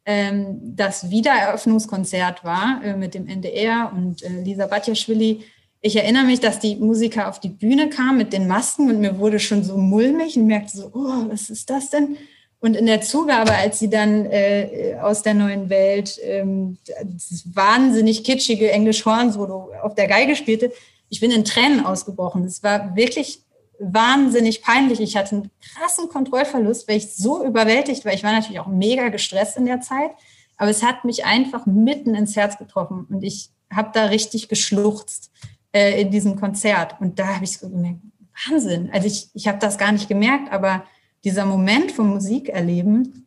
[0.07, 5.45] ähm, das Wiedereröffnungskonzert war äh, mit dem NDR und äh, Lisa Batjaschwili,
[5.81, 9.18] ich erinnere mich, dass die Musiker auf die Bühne kamen mit den Masken und mir
[9.18, 12.16] wurde schon so mulmig und merkte so, oh, was ist das denn?
[12.61, 18.24] Und in der Zugabe, als sie dann äh, aus der neuen Welt ähm, das wahnsinnig
[18.24, 20.72] kitschige Englisch-Horn-Solo auf der Geige spielte,
[21.09, 22.44] ich bin in Tränen ausgebrochen.
[22.44, 23.42] Es war wirklich
[23.78, 25.00] wahnsinnig peinlich.
[25.00, 28.12] Ich hatte einen krassen Kontrollverlust, weil ich so überwältigt war.
[28.12, 30.11] Ich war natürlich auch mega gestresst in der Zeit,
[30.56, 35.30] aber es hat mich einfach mitten ins Herz getroffen und ich habe da richtig geschluchzt
[35.72, 36.96] äh, in diesem Konzert.
[37.00, 38.00] Und da habe ich so gemerkt,
[38.46, 38.90] Wahnsinn.
[38.92, 40.84] Also ich, ich habe das gar nicht gemerkt, aber
[41.24, 43.26] dieser Moment vom Musikerleben,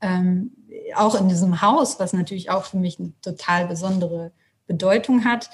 [0.00, 0.52] ähm,
[0.94, 4.32] auch in diesem Haus, was natürlich auch für mich eine total besondere
[4.66, 5.50] Bedeutung hat,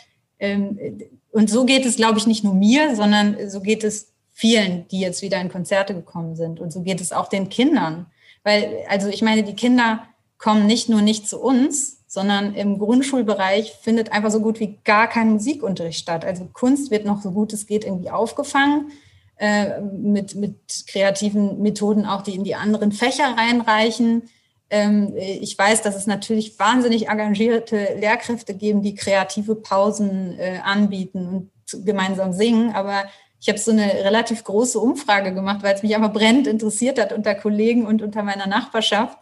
[1.32, 5.00] und so geht es, glaube ich, nicht nur mir, sondern so geht es vielen, die
[5.00, 6.60] jetzt wieder in Konzerte gekommen sind.
[6.60, 8.06] Und so geht es auch den Kindern.
[8.42, 10.04] Weil, also ich meine, die Kinder
[10.38, 15.08] kommen nicht nur nicht zu uns, sondern im Grundschulbereich findet einfach so gut wie gar
[15.08, 16.24] kein Musikunterricht statt.
[16.24, 18.90] Also Kunst wird noch so gut es geht irgendwie aufgefangen
[19.36, 20.56] äh, mit, mit
[20.88, 24.22] kreativen Methoden auch, die in die anderen Fächer reinreichen.
[24.70, 31.26] Ähm, ich weiß, dass es natürlich wahnsinnig engagierte Lehrkräfte geben, die kreative Pausen äh, anbieten
[31.26, 32.72] und gemeinsam singen.
[32.72, 33.04] Aber
[33.40, 37.12] ich habe so eine relativ große Umfrage gemacht, weil es mich einfach brennend interessiert hat
[37.12, 39.18] unter Kollegen und unter meiner Nachbarschaft.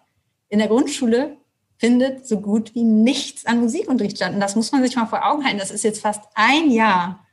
[0.49, 1.36] In der Grundschule
[1.78, 4.34] findet so gut wie nichts an Musikunterricht statt.
[4.34, 5.59] Und das muss man sich mal vor Augen halten.
[5.59, 7.24] Das ist jetzt fast ein Jahr.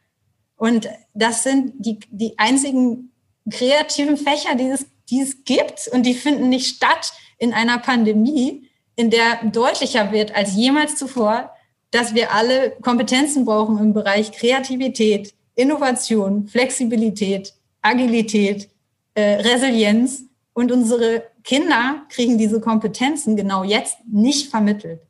[0.55, 3.11] Und das sind die, die einzigen
[3.49, 5.89] kreativen Fächer, die es, die es gibt.
[5.91, 11.52] Und die finden nicht statt in einer Pandemie, in der deutlicher wird als jemals zuvor,
[11.92, 18.70] dass wir alle Kompetenzen brauchen im Bereich Kreativität, Innovation, Flexibilität, Agilität,
[19.14, 20.24] äh, Resilienz.
[20.54, 25.02] Und unsere Kinder kriegen diese Kompetenzen genau jetzt nicht vermittelt.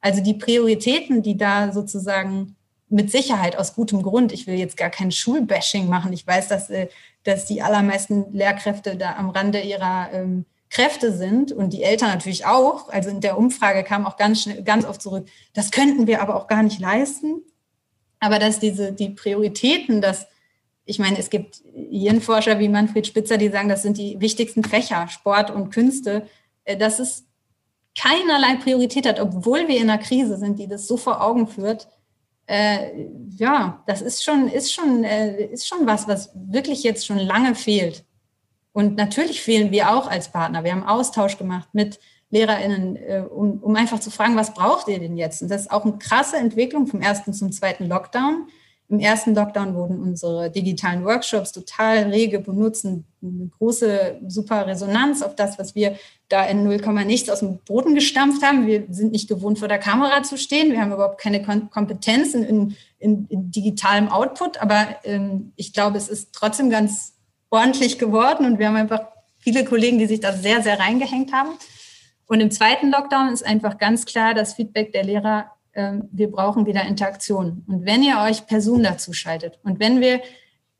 [0.00, 2.56] Also die Prioritäten, die da sozusagen
[2.88, 6.12] mit Sicherheit aus gutem Grund, ich will jetzt gar kein Schulbashing machen.
[6.12, 6.88] Ich weiß, dass, äh,
[7.24, 12.46] dass die allermeisten Lehrkräfte da am Rande ihrer ähm, Kräfte sind und die Eltern natürlich
[12.46, 12.88] auch.
[12.88, 16.34] Also in der Umfrage kam auch ganz schnell, ganz oft zurück, das könnten wir aber
[16.34, 17.42] auch gar nicht leisten.
[18.20, 20.26] Aber dass diese, die Prioritäten, dass,
[20.86, 21.60] ich meine, es gibt
[21.90, 26.26] Hirnforscher wie Manfred Spitzer, die sagen, das sind die wichtigsten Fächer, Sport und Künste,
[26.64, 27.26] äh, dass es
[27.94, 31.86] keinerlei Priorität hat, obwohl wir in einer Krise sind, die das so vor Augen führt.
[32.46, 37.18] Äh, ja, das ist schon, ist schon, äh, ist schon was, was wirklich jetzt schon
[37.18, 38.06] lange fehlt.
[38.72, 40.64] Und natürlich fehlen wir auch als Partner.
[40.64, 42.00] Wir haben Austausch gemacht mit
[42.30, 45.42] LehrerInnen, äh, um, um einfach zu fragen, was braucht ihr denn jetzt?
[45.42, 48.48] Und das ist auch eine krasse Entwicklung vom ersten zum zweiten Lockdown.
[48.88, 53.04] Im ersten Lockdown wurden unsere digitalen Workshops total rege benutzt, eine
[53.58, 55.96] große, super Resonanz auf das, was wir
[56.28, 58.66] da in 0, nichts aus dem Boden gestampft haben.
[58.66, 60.72] Wir sind nicht gewohnt, vor der Kamera zu stehen.
[60.72, 64.60] Wir haben überhaupt keine Kompetenzen in, in, in digitalem Output.
[64.60, 67.14] Aber ähm, ich glaube, es ist trotzdem ganz
[67.52, 69.02] ordentlich geworden und wir haben einfach
[69.38, 71.50] viele Kollegen, die sich da sehr, sehr reingehängt haben.
[72.26, 76.64] Und im zweiten Lockdown ist einfach ganz klar das Feedback der Lehrer, äh, wir brauchen
[76.66, 77.62] wieder Interaktion.
[77.68, 80.22] Und wenn ihr euch per Zoom dazu schaltet und wenn wir,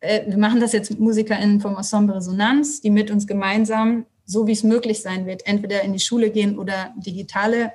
[0.00, 4.46] äh, wir machen das jetzt mit MusikerInnen vom Ensemble Resonanz, die mit uns gemeinsam, so
[4.46, 7.72] wie es möglich sein wird, entweder in die Schule gehen oder digitale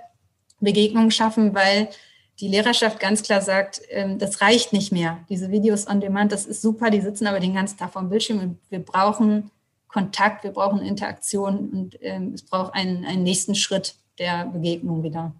[0.59, 1.89] Begegnungen schaffen, weil
[2.39, 5.19] die Lehrerschaft ganz klar sagt, ähm, das reicht nicht mehr.
[5.29, 8.39] Diese Videos on Demand, das ist super, die sitzen aber den ganzen Tag vom Bildschirm
[8.39, 9.51] und wir brauchen
[9.87, 15.33] Kontakt, wir brauchen Interaktion und ähm, es braucht einen, einen nächsten Schritt der Begegnung wieder.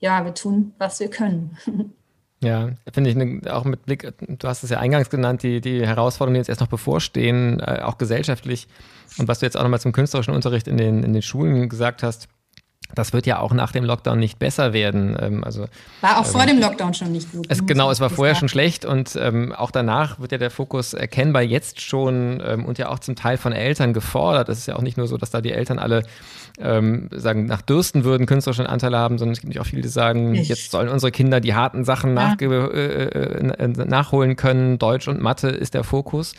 [0.00, 1.56] Ja, wir tun, was wir können.
[2.40, 6.34] Ja, finde ich auch mit Blick, du hast es ja eingangs genannt, die, die Herausforderungen,
[6.34, 8.68] die jetzt erst noch bevorstehen, äh, auch gesellschaftlich.
[9.16, 12.02] Und was du jetzt auch nochmal zum künstlerischen Unterricht in den, in den Schulen gesagt
[12.02, 12.28] hast,
[12.94, 15.16] das wird ja auch nach dem Lockdown nicht besser werden.
[15.20, 15.66] Ähm, also,
[16.00, 17.46] war auch ähm, vor dem Lockdown schon nicht gut.
[17.48, 20.94] Es, genau, es war vorher schon schlecht und ähm, auch danach wird ja der Fokus
[20.94, 24.48] erkennbar jetzt schon ähm, und ja auch zum Teil von Eltern gefordert.
[24.48, 26.04] Es ist ja auch nicht nur so, dass da die Eltern alle
[26.58, 30.34] ähm, sagen, nach Dürsten würden künstlerischen Anteil haben, sondern es gibt auch viele, die sagen,
[30.34, 30.48] ich.
[30.48, 32.36] jetzt sollen unsere Kinder die harten Sachen ja.
[32.36, 34.78] nach, äh, äh, nachholen können.
[34.78, 36.34] Deutsch und Mathe ist der Fokus.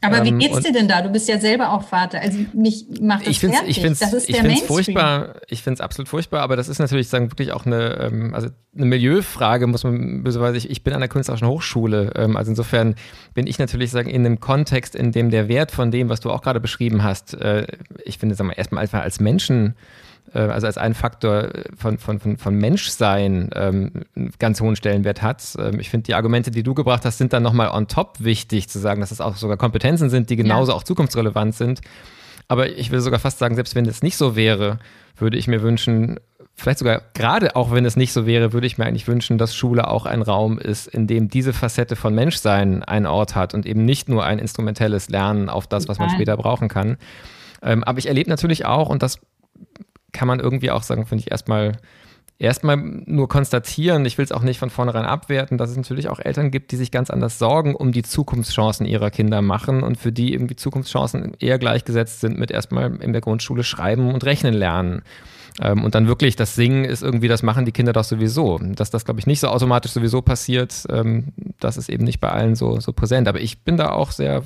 [0.00, 1.02] Aber wie ähm, geht's dir denn da?
[1.02, 2.20] Du bist ja selber auch Vater.
[2.20, 3.76] Also mich macht das ich find's, fertig.
[3.76, 5.34] Ich find's, das ist ich der find's furchtbar.
[5.48, 8.48] Ich finde es absolut furchtbar, aber das ist natürlich sagen wirklich auch eine, ähm, also
[8.74, 10.56] eine Milieufrage, muss man böseweise.
[10.56, 12.12] Ich, ich bin an der Künstlerischen Hochschule.
[12.16, 12.94] Ähm, also insofern
[13.34, 16.30] bin ich natürlich sagen in einem Kontext, in dem der Wert von dem, was du
[16.30, 17.66] auch gerade beschrieben hast, äh,
[18.04, 19.74] ich finde, sagen wir erstmal einfach als Menschen
[20.40, 25.56] also als ein Faktor von, von, von, von Menschsein ähm, einen ganz hohen Stellenwert hat.
[25.58, 28.68] Ähm, ich finde, die Argumente, die du gebracht hast, sind dann nochmal on top wichtig,
[28.68, 30.76] zu sagen, dass das auch sogar Kompetenzen sind, die genauso ja.
[30.76, 31.80] auch zukunftsrelevant sind.
[32.48, 34.78] Aber ich will sogar fast sagen, selbst wenn das nicht so wäre,
[35.16, 36.20] würde ich mir wünschen,
[36.54, 39.54] vielleicht sogar gerade auch wenn es nicht so wäre, würde ich mir eigentlich wünschen, dass
[39.54, 43.66] Schule auch ein Raum ist, in dem diese Facette von Menschsein einen Ort hat und
[43.66, 46.96] eben nicht nur ein instrumentelles Lernen auf das, was man später brauchen kann.
[47.62, 49.20] Ähm, aber ich erlebe natürlich auch, und das
[50.16, 51.72] kann man irgendwie auch sagen, finde ich erstmal
[52.38, 56.18] erstmal nur konstatieren, ich will es auch nicht von vornherein abwerten, dass es natürlich auch
[56.18, 60.12] Eltern gibt, die sich ganz anders Sorgen um die Zukunftschancen ihrer Kinder machen und für
[60.12, 65.02] die irgendwie Zukunftschancen eher gleichgesetzt sind mit erstmal in der Grundschule schreiben und rechnen lernen.
[65.62, 68.58] Ähm, und dann wirklich das Singen ist irgendwie, das machen die Kinder doch sowieso.
[68.58, 72.28] Dass das, glaube ich, nicht so automatisch sowieso passiert, ähm, das ist eben nicht bei
[72.28, 73.28] allen so, so präsent.
[73.28, 74.42] Aber ich bin da auch sehr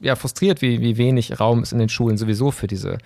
[0.00, 2.98] ja, frustriert, wie, wie wenig Raum es in den Schulen sowieso für diese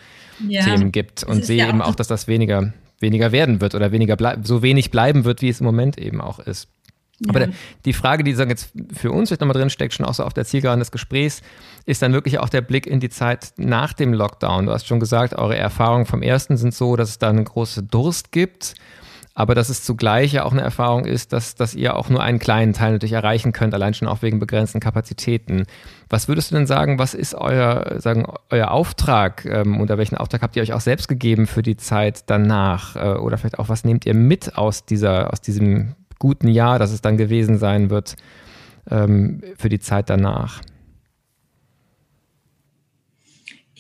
[0.49, 0.65] ja.
[0.65, 4.17] Themen gibt und sehe ja eben auch, dass das weniger, weniger werden wird oder weniger
[4.43, 6.69] so wenig bleiben wird, wie es im Moment eben auch ist.
[7.21, 7.31] Ja.
[7.31, 7.49] Aber
[7.85, 10.35] die Frage, die sagen jetzt für uns jetzt nochmal drin steckt, schon auch so auf
[10.35, 11.43] der Zielgeraden des Gesprächs,
[11.87, 14.67] ist dann wirklich auch der Blick in die Zeit nach dem Lockdown.
[14.67, 17.85] Du hast schon gesagt, eure Erfahrungen vom ersten sind so, dass es da eine große
[17.85, 18.75] Durst gibt
[19.35, 22.39] aber dass es zugleich ja auch eine Erfahrung ist, dass, dass ihr auch nur einen
[22.39, 25.65] kleinen Teil natürlich erreichen könnt, allein schon auch wegen begrenzten Kapazitäten.
[26.09, 30.43] Was würdest du denn sagen, was ist euer, sagen, euer Auftrag ähm, oder welchen Auftrag
[30.43, 32.95] habt ihr euch auch selbst gegeben für die Zeit danach?
[32.95, 36.93] Äh, oder vielleicht auch, was nehmt ihr mit aus, dieser, aus diesem guten Jahr, das
[36.93, 38.15] es dann gewesen sein wird,
[38.89, 40.61] ähm, für die Zeit danach?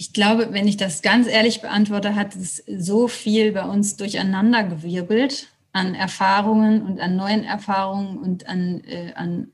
[0.04, 4.62] Ich glaube, wenn ich das ganz ehrlich beantworte, hat es so viel bei uns durcheinander
[4.62, 9.50] gewirbelt an Erfahrungen und an neuen Erfahrungen und an, äh, an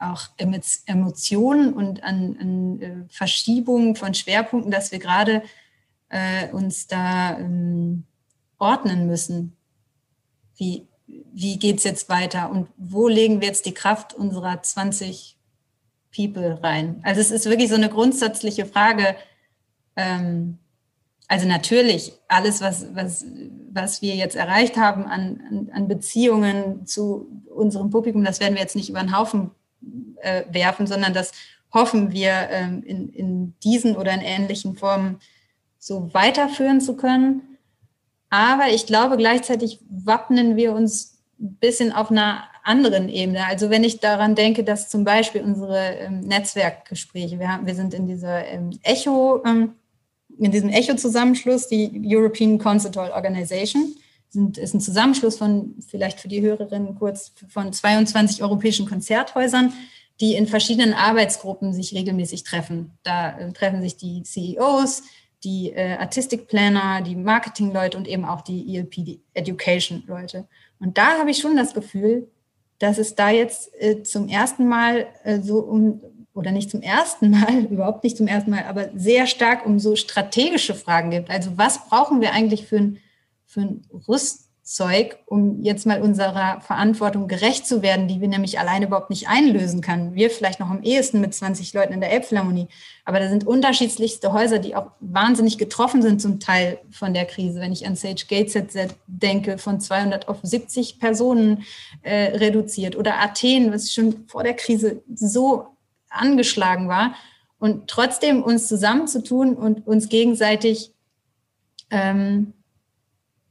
[0.00, 0.30] auch
[0.86, 5.44] Emotionen und an, an äh, Verschiebungen von Schwerpunkten, dass wir gerade
[6.08, 8.02] äh, uns da ähm,
[8.58, 9.56] ordnen müssen.
[10.56, 15.36] Wie, wie geht es jetzt weiter und wo legen wir jetzt die Kraft unserer 20
[16.12, 17.00] People rein?
[17.04, 19.14] Also es ist wirklich so eine grundsätzliche Frage,
[19.98, 20.58] ähm,
[21.26, 23.26] also natürlich, alles, was, was,
[23.70, 28.76] was wir jetzt erreicht haben an, an, Beziehungen zu unserem Publikum, das werden wir jetzt
[28.76, 29.50] nicht über den Haufen
[30.22, 31.32] äh, werfen, sondern das
[31.74, 35.18] hoffen wir ähm, in, in diesen oder in ähnlichen Formen
[35.78, 37.42] so weiterführen zu können.
[38.30, 43.46] Aber ich glaube, gleichzeitig wappnen wir uns ein bisschen auf einer anderen Ebene.
[43.46, 47.94] Also wenn ich daran denke, dass zum Beispiel unsere ähm, Netzwerkgespräche, wir, haben, wir sind
[47.94, 49.74] in dieser ähm, Echo- ähm,
[50.38, 53.94] in diesem ECHO-Zusammenschluss, die European Concert Hall Organization,
[54.30, 59.72] sind, ist ein Zusammenschluss von, vielleicht für die Hörerinnen kurz, von 22 europäischen Konzerthäusern,
[60.20, 62.98] die in verschiedenen Arbeitsgruppen sich regelmäßig treffen.
[63.02, 65.02] Da äh, treffen sich die CEOs,
[65.44, 70.48] die äh, Artistic Planner, die Marketing-Leute und eben auch die ELP, die Education-Leute.
[70.80, 72.28] Und da habe ich schon das Gefühl,
[72.78, 76.00] dass es da jetzt äh, zum ersten Mal äh, so um,
[76.38, 79.96] oder nicht zum ersten Mal, überhaupt nicht zum ersten Mal, aber sehr stark um so
[79.96, 81.30] strategische Fragen gibt.
[81.30, 82.98] Also was brauchen wir eigentlich für ein,
[83.44, 88.86] für ein Rüstzeug, um jetzt mal unserer Verantwortung gerecht zu werden, die wir nämlich alleine
[88.86, 90.14] überhaupt nicht einlösen können.
[90.14, 92.68] Wir vielleicht noch am ehesten mit 20 Leuten in der Elbphilharmonie,
[93.04, 97.60] aber da sind unterschiedlichste Häuser, die auch wahnsinnig getroffen sind zum Teil von der Krise.
[97.60, 101.64] Wenn ich an Sage Gateshead denke, von 200 auf 70 Personen
[102.02, 105.66] äh, reduziert oder Athen, was schon vor der Krise so
[106.18, 107.14] angeschlagen war.
[107.58, 110.92] Und trotzdem uns zusammenzutun und uns gegenseitig
[111.90, 112.52] ähm,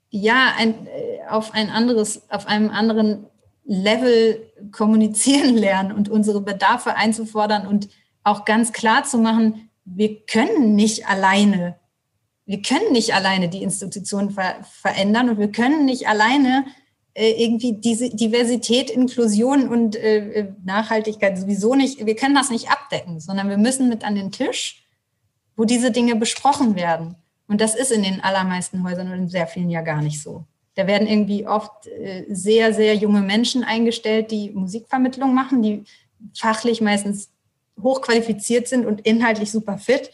[0.09, 0.87] ja, ein,
[1.29, 3.25] auf ein anderes, auf einem anderen
[3.65, 7.89] Level kommunizieren lernen und unsere Bedarfe einzufordern und
[8.23, 11.77] auch ganz klar zu machen, wir können nicht alleine,
[12.45, 16.86] wir können nicht alleine die Institutionen ver verändern und wir können nicht alleine äh,
[17.19, 23.49] irgendwie diese Diversität, Inklusion und äh, Nachhaltigkeit sowieso nicht, wir können das nicht abdecken, sondern
[23.49, 24.83] wir müssen mit an den Tisch,
[25.55, 27.15] wo diese Dinge besprochen werden.
[27.47, 30.45] Und das ist in den allermeisten Häusern und in sehr vielen ja gar nicht so.
[30.75, 35.85] Da werden irgendwie oft äh, sehr, sehr junge Menschen eingestellt, die Musikvermittlung machen, die
[36.35, 37.31] fachlich meistens
[37.81, 40.11] hochqualifiziert sind und inhaltlich super fit,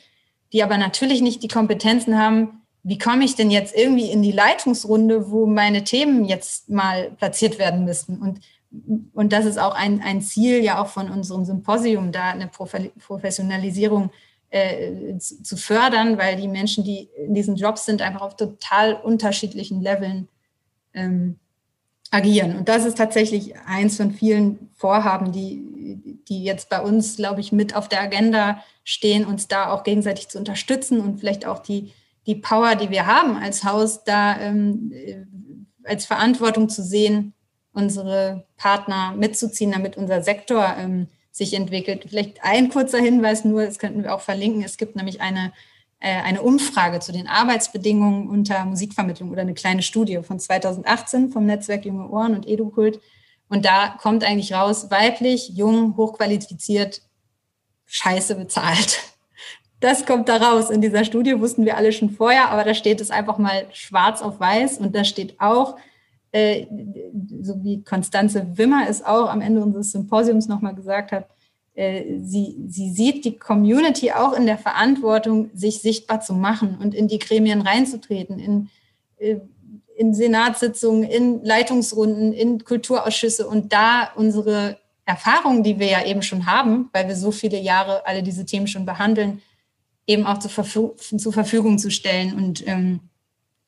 [0.54, 4.34] die aber natürlich nicht die Kompetenzen haben, wie komme ich denn jetzt irgendwie in die
[4.34, 8.18] Leitungsrunde, wo meine Themen jetzt mal platziert werden müssten?
[8.18, 8.42] Und,
[9.14, 14.12] und das ist auch ein, ein Ziel ja auch von unserem Symposium, da eine Professionalisierung
[14.50, 18.96] äh, zu, zu, fördern, weil die Menschen, die in diesen Jobs sind, einfach auf total
[18.96, 20.28] unterschiedlichen Leveln
[20.94, 21.40] ähm,
[22.12, 22.58] agieren.
[22.58, 27.52] Und das ist tatsächlich eins von vielen Vorhaben, die, die jetzt bei uns, glaube ich,
[27.54, 31.94] mit auf der Agenda stehen, uns da auch gegenseitig zu unterstützen und vielleicht auch die,
[32.26, 35.26] die Power, die wir haben als Haus, da ähm, äh,
[35.84, 37.34] als Verantwortung zu sehen,
[37.74, 42.06] unsere Partner mitzuziehen, damit unser Sektor ähm, sich entwickelt.
[42.08, 44.64] Vielleicht ein kurzer Hinweis nur, das könnten wir auch verlinken.
[44.64, 45.52] Es gibt nämlich eine,
[46.00, 51.46] äh, eine Umfrage zu den Arbeitsbedingungen unter Musikvermittlung oder eine kleine Studie von 2018 vom
[51.46, 53.02] Netzwerk Junge Ohren und EduKult.
[53.50, 57.02] Und da kommt eigentlich raus, weiblich, jung, hochqualifiziert,
[57.86, 59.13] scheiße bezahlt.
[59.84, 60.70] Das kommt da raus.
[60.70, 64.22] In dieser Studie wussten wir alle schon vorher, aber da steht es einfach mal schwarz
[64.22, 65.76] auf weiß und da steht auch,
[66.32, 66.68] äh,
[67.42, 71.28] so wie Konstanze Wimmer es auch am Ende unseres Symposiums nochmal gesagt hat,
[71.74, 76.96] äh, sie, sie sieht die Community auch in der Verantwortung, sich sichtbar zu machen und
[76.96, 78.70] in die Gremien reinzutreten, in,
[79.18, 79.36] äh,
[79.98, 86.46] in Senatssitzungen, in Leitungsrunden, in Kulturausschüsse und da unsere Erfahrungen, die wir ja eben schon
[86.46, 89.42] haben, weil wir so viele Jahre alle diese Themen schon behandeln,
[90.08, 93.00] eben auch zur, Verfügung, zur Verfügung zu stellen und ähm,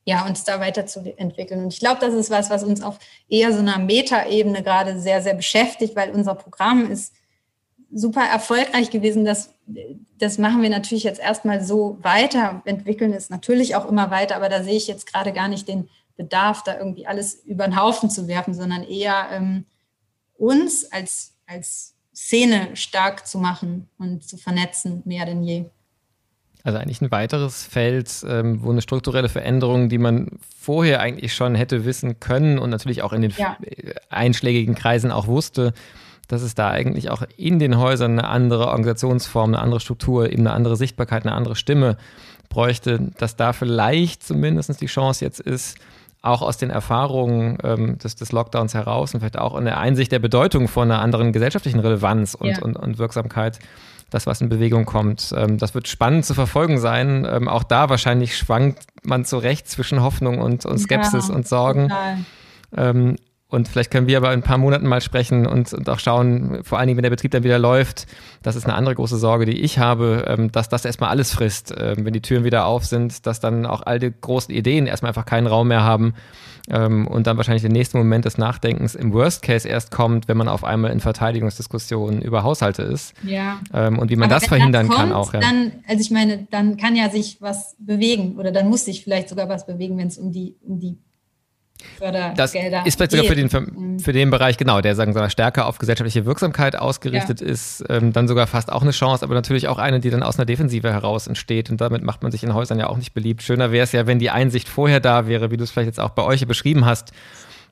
[0.06, 1.64] ja, uns da weiterzuentwickeln.
[1.64, 5.22] Und ich glaube, das ist was, was uns auf eher so einer Metaebene gerade sehr,
[5.22, 7.14] sehr beschäftigt, weil unser Programm ist
[7.92, 9.26] super erfolgreich gewesen.
[9.26, 9.54] Das,
[10.20, 14.50] das machen wir natürlich jetzt erstmal so weiter, entwickeln es natürlich auch immer weiter, aber
[14.50, 18.10] da sehe ich jetzt gerade gar nicht den Bedarf, da irgendwie alles über den Haufen
[18.10, 19.66] zu werfen, sondern eher ähm,
[20.38, 25.66] uns als, als Szene stark zu machen und zu vernetzen, mehr denn je.
[26.66, 31.54] Also eigentlich ein weiteres Feld, ähm, wo eine strukturelle Veränderung, die man vorher eigentlich schon
[31.54, 33.56] hätte wissen können und natürlich auch in den ja.
[34.10, 35.74] einschlägigen Kreisen auch wusste,
[36.28, 40.42] dass es da eigentlich auch in den Häusern eine andere Organisationsform, eine andere Struktur, eben
[40.42, 41.98] eine andere Sichtbarkeit, eine andere Stimme
[42.50, 45.78] bräuchte, dass da vielleicht zumindest die Chance jetzt ist,
[46.24, 50.12] auch aus den Erfahrungen ähm, des, des, Lockdowns heraus und vielleicht auch in der Einsicht
[50.12, 52.62] der Bedeutung von einer anderen gesellschaftlichen Relevanz und, ja.
[52.64, 53.60] und, und Wirksamkeit
[54.10, 55.34] das, was in Bewegung kommt.
[55.36, 57.28] Ähm, das wird spannend zu verfolgen sein.
[57.30, 61.92] Ähm, auch da wahrscheinlich schwankt man zurecht zwischen Hoffnung und, und Skepsis ja, und Sorgen.
[62.76, 63.16] Ähm,
[63.56, 66.60] und vielleicht können wir aber in ein paar Monaten mal sprechen und, und, auch schauen,
[66.64, 68.06] vor allen Dingen, wenn der Betrieb dann wieder läuft,
[68.44, 71.74] das ist eine andere große Sorge, die ich habe, ähm, dass das erstmal alles frisst,
[71.76, 75.12] ähm, wenn die Türen wieder auf sind, dass dann auch all die großen Ideen erstmal
[75.12, 76.16] einfach keinen Raum mehr haben
[76.70, 80.36] ähm, und dann wahrscheinlich der nächste Moment des Nachdenkens im Worst Case erst kommt, wenn
[80.36, 83.14] man auf einmal in Verteidigungsdiskussionen über Haushalte ist.
[83.24, 83.60] Ja.
[83.72, 85.34] Und wie man Aber das verhindern das kommt, kann auch.
[85.34, 85.40] Ja.
[85.40, 89.30] Dann, also ich meine, dann kann ja sich was bewegen oder dann muss sich vielleicht
[89.30, 90.98] sogar was bewegen, wenn es um die, um die
[92.36, 92.54] das
[92.86, 94.00] ist vielleicht sogar für den, für, mhm.
[94.00, 97.48] für, den Bereich, genau, der sagen wir stärker auf gesellschaftliche Wirksamkeit ausgerichtet ja.
[97.48, 100.38] ist, ähm, dann sogar fast auch eine Chance, aber natürlich auch eine, die dann aus
[100.38, 103.44] einer Defensive heraus entsteht und damit macht man sich in Häusern ja auch nicht beliebt.
[103.44, 106.00] Schöner wäre es ja, wenn die Einsicht vorher da wäre, wie du es vielleicht jetzt
[106.00, 107.12] auch bei euch beschrieben hast,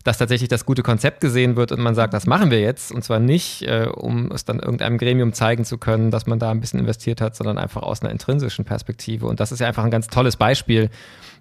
[0.04, 2.92] dass tatsächlich das gute Konzept gesehen wird und man sagt, das machen wir jetzt.
[2.92, 6.52] Und zwar nicht, äh, um es dann irgendeinem Gremium zeigen zu können, dass man da
[6.52, 9.28] ein bisschen investiert hat, sondern einfach aus einer intrinsischen Perspektive.
[9.28, 10.90] Und das ist ja einfach ein ganz tolles Beispiel,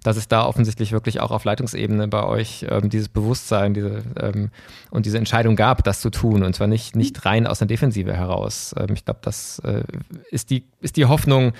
[0.03, 4.49] dass es da offensichtlich wirklich auch auf Leitungsebene bei euch ähm, dieses Bewusstsein diese, ähm,
[4.91, 6.43] und diese Entscheidung gab, das zu tun.
[6.43, 8.73] Und zwar nicht, nicht rein aus der Defensive heraus.
[8.77, 9.83] Ähm, ich glaube, das äh,
[10.31, 11.51] ist, die, ist die Hoffnung,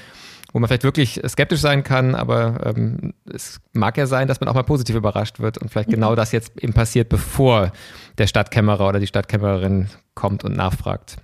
[0.54, 4.48] wo man vielleicht wirklich skeptisch sein kann, aber ähm, es mag ja sein, dass man
[4.48, 6.16] auch mal positiv überrascht wird und vielleicht genau mhm.
[6.16, 7.72] das jetzt eben passiert, bevor
[8.20, 11.18] der Stadtkämmerer oder die Stadtkämmererin kommt und nachfragt.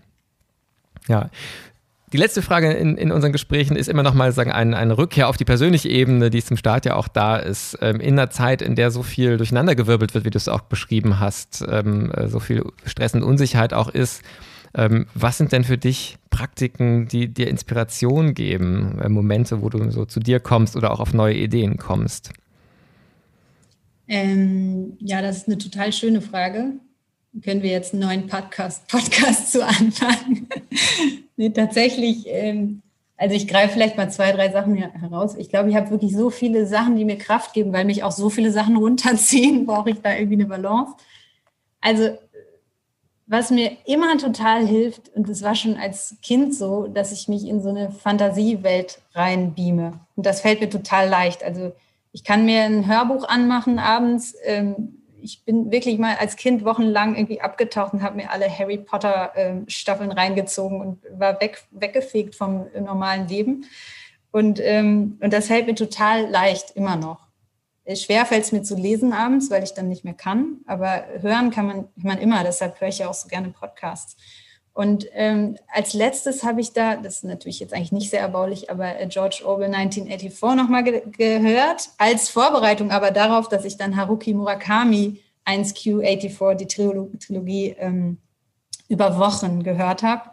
[1.07, 1.29] Ja,
[2.11, 5.29] die letzte Frage in, in unseren Gesprächen ist immer noch mal sagen, ein, eine Rückkehr
[5.29, 7.77] auf die persönliche Ebene, die zum Start ja auch da ist.
[7.81, 11.19] Ähm, in einer Zeit, in der so viel durcheinandergewirbelt wird, wie du es auch beschrieben
[11.19, 14.23] hast, ähm, äh, so viel Stress und Unsicherheit auch ist.
[14.75, 19.89] Ähm, was sind denn für dich Praktiken, die dir Inspiration geben, äh, Momente, wo du
[19.91, 22.31] so zu dir kommst oder auch auf neue Ideen kommst?
[24.07, 26.73] Ähm, ja, das ist eine total schöne Frage.
[27.43, 30.49] Können wir jetzt einen neuen Podcast, Podcast zu anfangen?
[31.37, 32.81] nee, tatsächlich, ähm,
[33.17, 35.35] also ich greife vielleicht mal zwei, drei Sachen heraus.
[35.35, 38.11] Ich glaube, ich habe wirklich so viele Sachen, die mir Kraft geben, weil mich auch
[38.11, 40.93] so viele Sachen runterziehen, brauche ich da irgendwie eine Balance.
[41.81, 42.17] Also
[43.29, 47.45] was mir immer total hilft, und das war schon als Kind so, dass ich mich
[47.45, 49.99] in so eine Fantasiewelt reinbeame.
[50.15, 51.43] Und das fällt mir total leicht.
[51.43, 51.71] Also
[52.11, 54.35] ich kann mir ein Hörbuch anmachen abends.
[54.43, 58.79] Ähm, ich bin wirklich mal als Kind wochenlang irgendwie abgetaucht und habe mir alle Harry
[58.79, 63.65] Potter ähm, Staffeln reingezogen und war weg, weggefegt vom normalen Leben.
[64.31, 67.28] Und, ähm, und das fällt mir total leicht, immer noch.
[67.95, 70.57] Schwer fällt es mir zu lesen abends, weil ich dann nicht mehr kann.
[70.65, 72.43] Aber hören kann man, man immer.
[72.43, 74.15] Deshalb höre ich ja auch so gerne Podcasts.
[74.73, 78.69] Und ähm, als letztes habe ich da, das ist natürlich jetzt eigentlich nicht sehr erbaulich,
[78.69, 83.97] aber äh, George Orwell 1984 nochmal ge gehört, als Vorbereitung aber darauf, dass ich dann
[83.97, 88.19] Haruki Murakami 1Q84, die Trilogie, Trilogie ähm,
[88.87, 90.29] über Wochen gehört habe.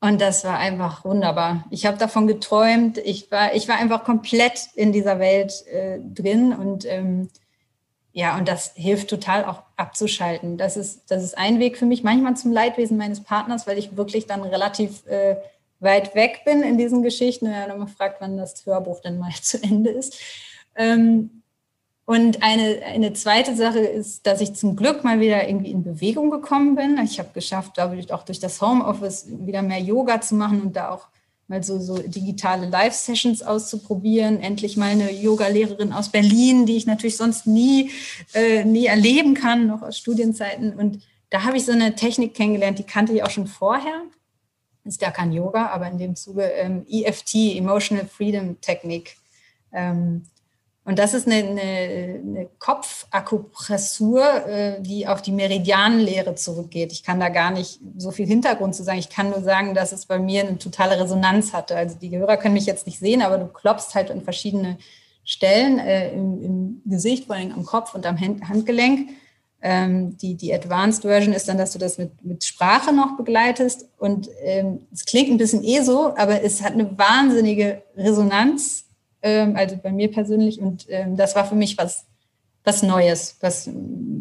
[0.00, 1.64] Und das war einfach wunderbar.
[1.70, 2.98] Ich habe davon geträumt.
[2.98, 7.30] Ich war, ich war einfach komplett in dieser Welt äh, drin und ähm,
[8.12, 10.56] ja, und das hilft total auch abzuschalten.
[10.56, 13.96] Das ist, das ist ein Weg für mich, manchmal zum Leidwesen meines Partners, weil ich
[13.96, 15.36] wirklich dann relativ äh,
[15.80, 17.46] weit weg bin in diesen Geschichten.
[17.46, 20.18] Er dann immer fragt, wann das Hörbuch denn mal zu Ende ist.
[20.74, 21.37] Ähm,
[22.08, 26.30] und eine, eine zweite Sache ist, dass ich zum Glück mal wieder irgendwie in Bewegung
[26.30, 26.98] gekommen bin.
[27.04, 30.74] Ich habe geschafft, glaube ich, auch durch das Homeoffice wieder mehr Yoga zu machen und
[30.74, 31.08] da auch
[31.48, 34.40] mal so, so digitale Live-Sessions auszuprobieren.
[34.40, 37.90] Endlich mal eine Yoga-Lehrerin aus Berlin, die ich natürlich sonst nie,
[38.32, 40.72] äh, nie erleben kann, noch aus Studienzeiten.
[40.78, 44.04] Und da habe ich so eine Technik kennengelernt, die kannte ich auch schon vorher.
[44.84, 49.18] Ist ja kein Yoga, aber in dem Zuge ähm, EFT, Emotional Freedom Technik.
[49.74, 50.22] Ähm,
[50.88, 56.92] und das ist eine, eine, eine Kopfakupressur, äh, die auf die Meridianlehre zurückgeht.
[56.92, 58.98] Ich kann da gar nicht so viel Hintergrund zu sagen.
[58.98, 61.76] Ich kann nur sagen, dass es bei mir eine totale Resonanz hatte.
[61.76, 64.78] Also die Hörer können mich jetzt nicht sehen, aber du klopfst halt an verschiedene
[65.24, 69.10] Stellen äh, im, im, Gesicht, vor allem am Kopf und am Hand, Handgelenk.
[69.60, 73.90] Ähm, die, die Advanced Version ist dann, dass du das mit, mit Sprache noch begleitest.
[73.98, 78.87] Und ähm, es klingt ein bisschen eh so, aber es hat eine wahnsinnige Resonanz
[79.22, 80.60] ähm, also bei mir persönlich.
[80.60, 82.06] Und ähm, das war für mich was,
[82.64, 83.68] was Neues, was,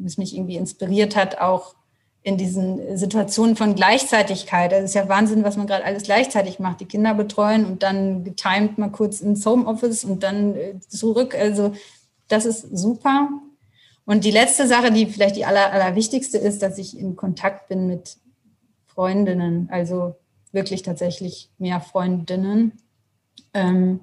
[0.04, 1.76] was mich irgendwie inspiriert hat, auch
[2.24, 4.74] in diesen Situationen von Gleichzeitigkeit.
[4.74, 6.82] Es ist ja Wahnsinn, was man gerade alles gleichzeitig macht.
[6.82, 11.36] Die Kinder betreuen und dann getimed mal kurz ins Homeoffice und dann äh, zurück.
[11.36, 11.74] Also
[12.28, 13.30] das ist super.
[14.06, 17.88] Und die letzte Sache, die vielleicht die aller, allerwichtigste ist, dass ich in Kontakt bin
[17.88, 18.18] mit
[18.88, 20.16] Freundinnen, also
[20.52, 22.74] wirklich tatsächlich mehr Freundinnen.
[23.54, 24.00] Ähm,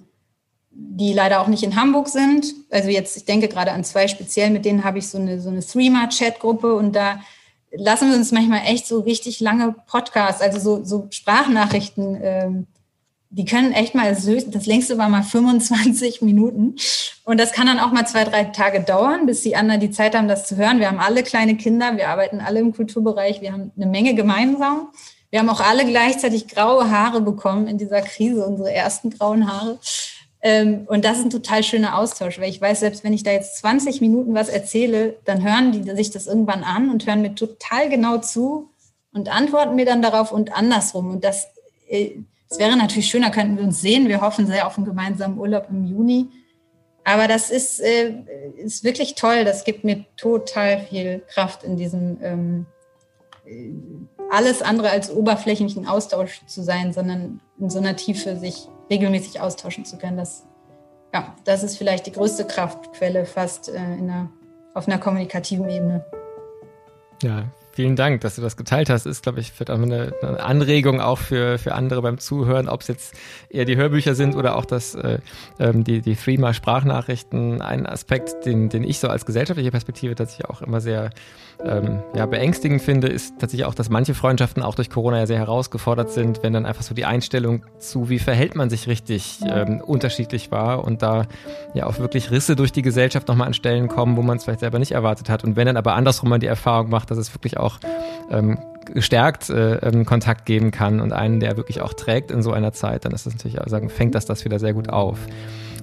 [0.75, 2.47] die leider auch nicht in Hamburg sind.
[2.71, 5.49] Also jetzt, ich denke gerade an zwei speziell, mit denen habe ich so eine, so
[5.49, 7.21] eine Threema-Chat-Gruppe und da
[7.77, 12.67] lassen wir uns manchmal echt so richtig lange Podcasts, also so, so Sprachnachrichten, ähm,
[13.31, 16.77] die können echt mal, das längste war mal 25 Minuten.
[17.25, 20.15] Und das kann dann auch mal zwei, drei Tage dauern, bis die anderen die Zeit
[20.15, 20.79] haben, das zu hören.
[20.79, 24.89] Wir haben alle kleine Kinder, wir arbeiten alle im Kulturbereich, wir haben eine Menge gemeinsam.
[25.31, 29.81] Wir haben auch alle gleichzeitig graue Haare bekommen in dieser Krise, unsere ersten grauen Haare.
[30.47, 33.31] Ähm, und das ist ein total schöner Austausch, weil ich weiß, selbst wenn ich da
[33.31, 37.35] jetzt 20 Minuten was erzähle, dann hören die sich das irgendwann an und hören mir
[37.35, 38.69] total genau zu
[39.15, 41.11] und antworten mir dann darauf und andersrum.
[41.11, 41.47] Und das,
[41.89, 42.11] äh,
[42.51, 44.07] es wäre natürlich schöner, könnten wir uns sehen.
[44.07, 46.29] Wir hoffen sehr auf einen gemeinsamen Urlaub im Juni.
[47.05, 48.13] Aber das ist, äh,
[48.57, 49.47] ist wirklich toll.
[49.47, 52.67] Das gibt mir total viel Kraft in diesem ähm,
[53.47, 53.71] äh,
[54.31, 59.85] alles andere als oberflächlichen Austausch zu sein, sondern in so einer Tiefe sich regelmäßig austauschen
[59.85, 60.17] zu können.
[60.17, 60.47] Das,
[61.13, 64.31] ja, das ist vielleicht die größte Kraftquelle fast äh, einer,
[64.75, 66.05] auf einer kommunikativen Ebene.
[67.23, 67.45] Ja,
[67.75, 69.05] Vielen Dank, dass du das geteilt hast.
[69.05, 72.87] Ist, glaube ich, auch eine, eine, Anregung auch für, für andere beim Zuhören, ob es
[72.87, 73.15] jetzt
[73.51, 75.19] eher die Hörbücher sind oder auch das, äh,
[75.59, 77.61] ähm, die, die Threema-Sprachnachrichten.
[77.61, 81.11] Ein Aspekt, den, den ich so als gesellschaftliche Perspektive tatsächlich auch immer sehr
[81.65, 85.39] ähm, ja, beängstigend finde, ist tatsächlich auch, dass manche Freundschaften auch durch Corona ja sehr
[85.39, 89.81] herausgefordert sind, wenn dann einfach so die Einstellung zu, wie verhält man sich richtig, ähm,
[89.81, 91.27] unterschiedlich war und da
[91.75, 94.61] ja auch wirklich Risse durch die Gesellschaft nochmal an Stellen kommen, wo man es vielleicht
[94.61, 95.45] selber nicht erwartet hat.
[95.45, 97.64] Und wenn dann aber andersrum man die Erfahrung macht, dass es wirklich auch
[98.31, 98.59] ähm,
[98.93, 102.73] gestärkt äh, ähm, Kontakt geben kann und einen, der wirklich auch trägt in so einer
[102.73, 105.19] Zeit, dann ist das natürlich, auch sagen, fängt das das wieder sehr gut auf.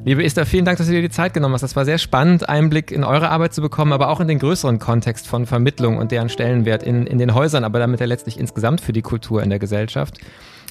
[0.03, 1.61] Liebe Esther, vielen Dank, dass du dir die Zeit genommen hast.
[1.61, 4.79] Das war sehr spannend, Einblick in eure Arbeit zu bekommen, aber auch in den größeren
[4.79, 8.81] Kontext von Vermittlung und deren Stellenwert in, in den Häusern, aber damit ja letztlich insgesamt
[8.81, 10.17] für die Kultur in der Gesellschaft.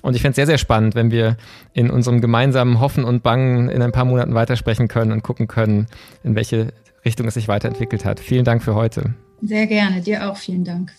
[0.02, 1.36] Und ich fände es sehr, sehr spannend, wenn wir
[1.74, 5.86] in unserem gemeinsamen Hoffen und Bangen in ein paar Monaten weitersprechen können und gucken können,
[6.24, 6.72] in welche
[7.04, 8.18] Richtung es sich weiterentwickelt hat.
[8.18, 9.14] Vielen Dank für heute.
[9.42, 10.92] Sehr gerne, dir auch vielen Dank.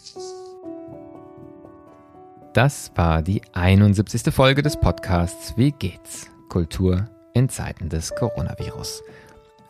[2.54, 4.34] Das war die 71.
[4.34, 6.28] Folge des Podcasts Wie geht's?
[6.50, 9.04] Kultur in Zeiten des Coronavirus.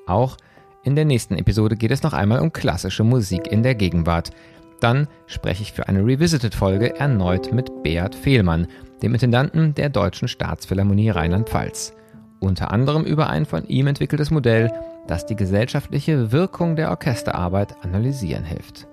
[0.06, 0.36] Auch
[0.84, 4.30] in der nächsten Episode geht es noch einmal um klassische Musik in der Gegenwart.
[4.78, 8.68] Dann spreche ich für eine Revisited-Folge erneut mit Beat Fehlmann,
[9.02, 11.94] dem Intendanten der Deutschen Staatsphilharmonie Rheinland-Pfalz.
[12.40, 14.72] Unter anderem über ein von ihm entwickeltes Modell,
[15.06, 18.86] das die gesellschaftliche Wirkung der Orchesterarbeit analysieren hilft.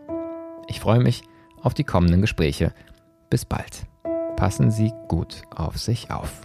[0.68, 1.24] Ich freue mich
[1.62, 2.74] auf die kommenden Gespräche.
[3.30, 3.86] Bis bald.
[4.36, 6.45] Passen Sie gut auf sich auf.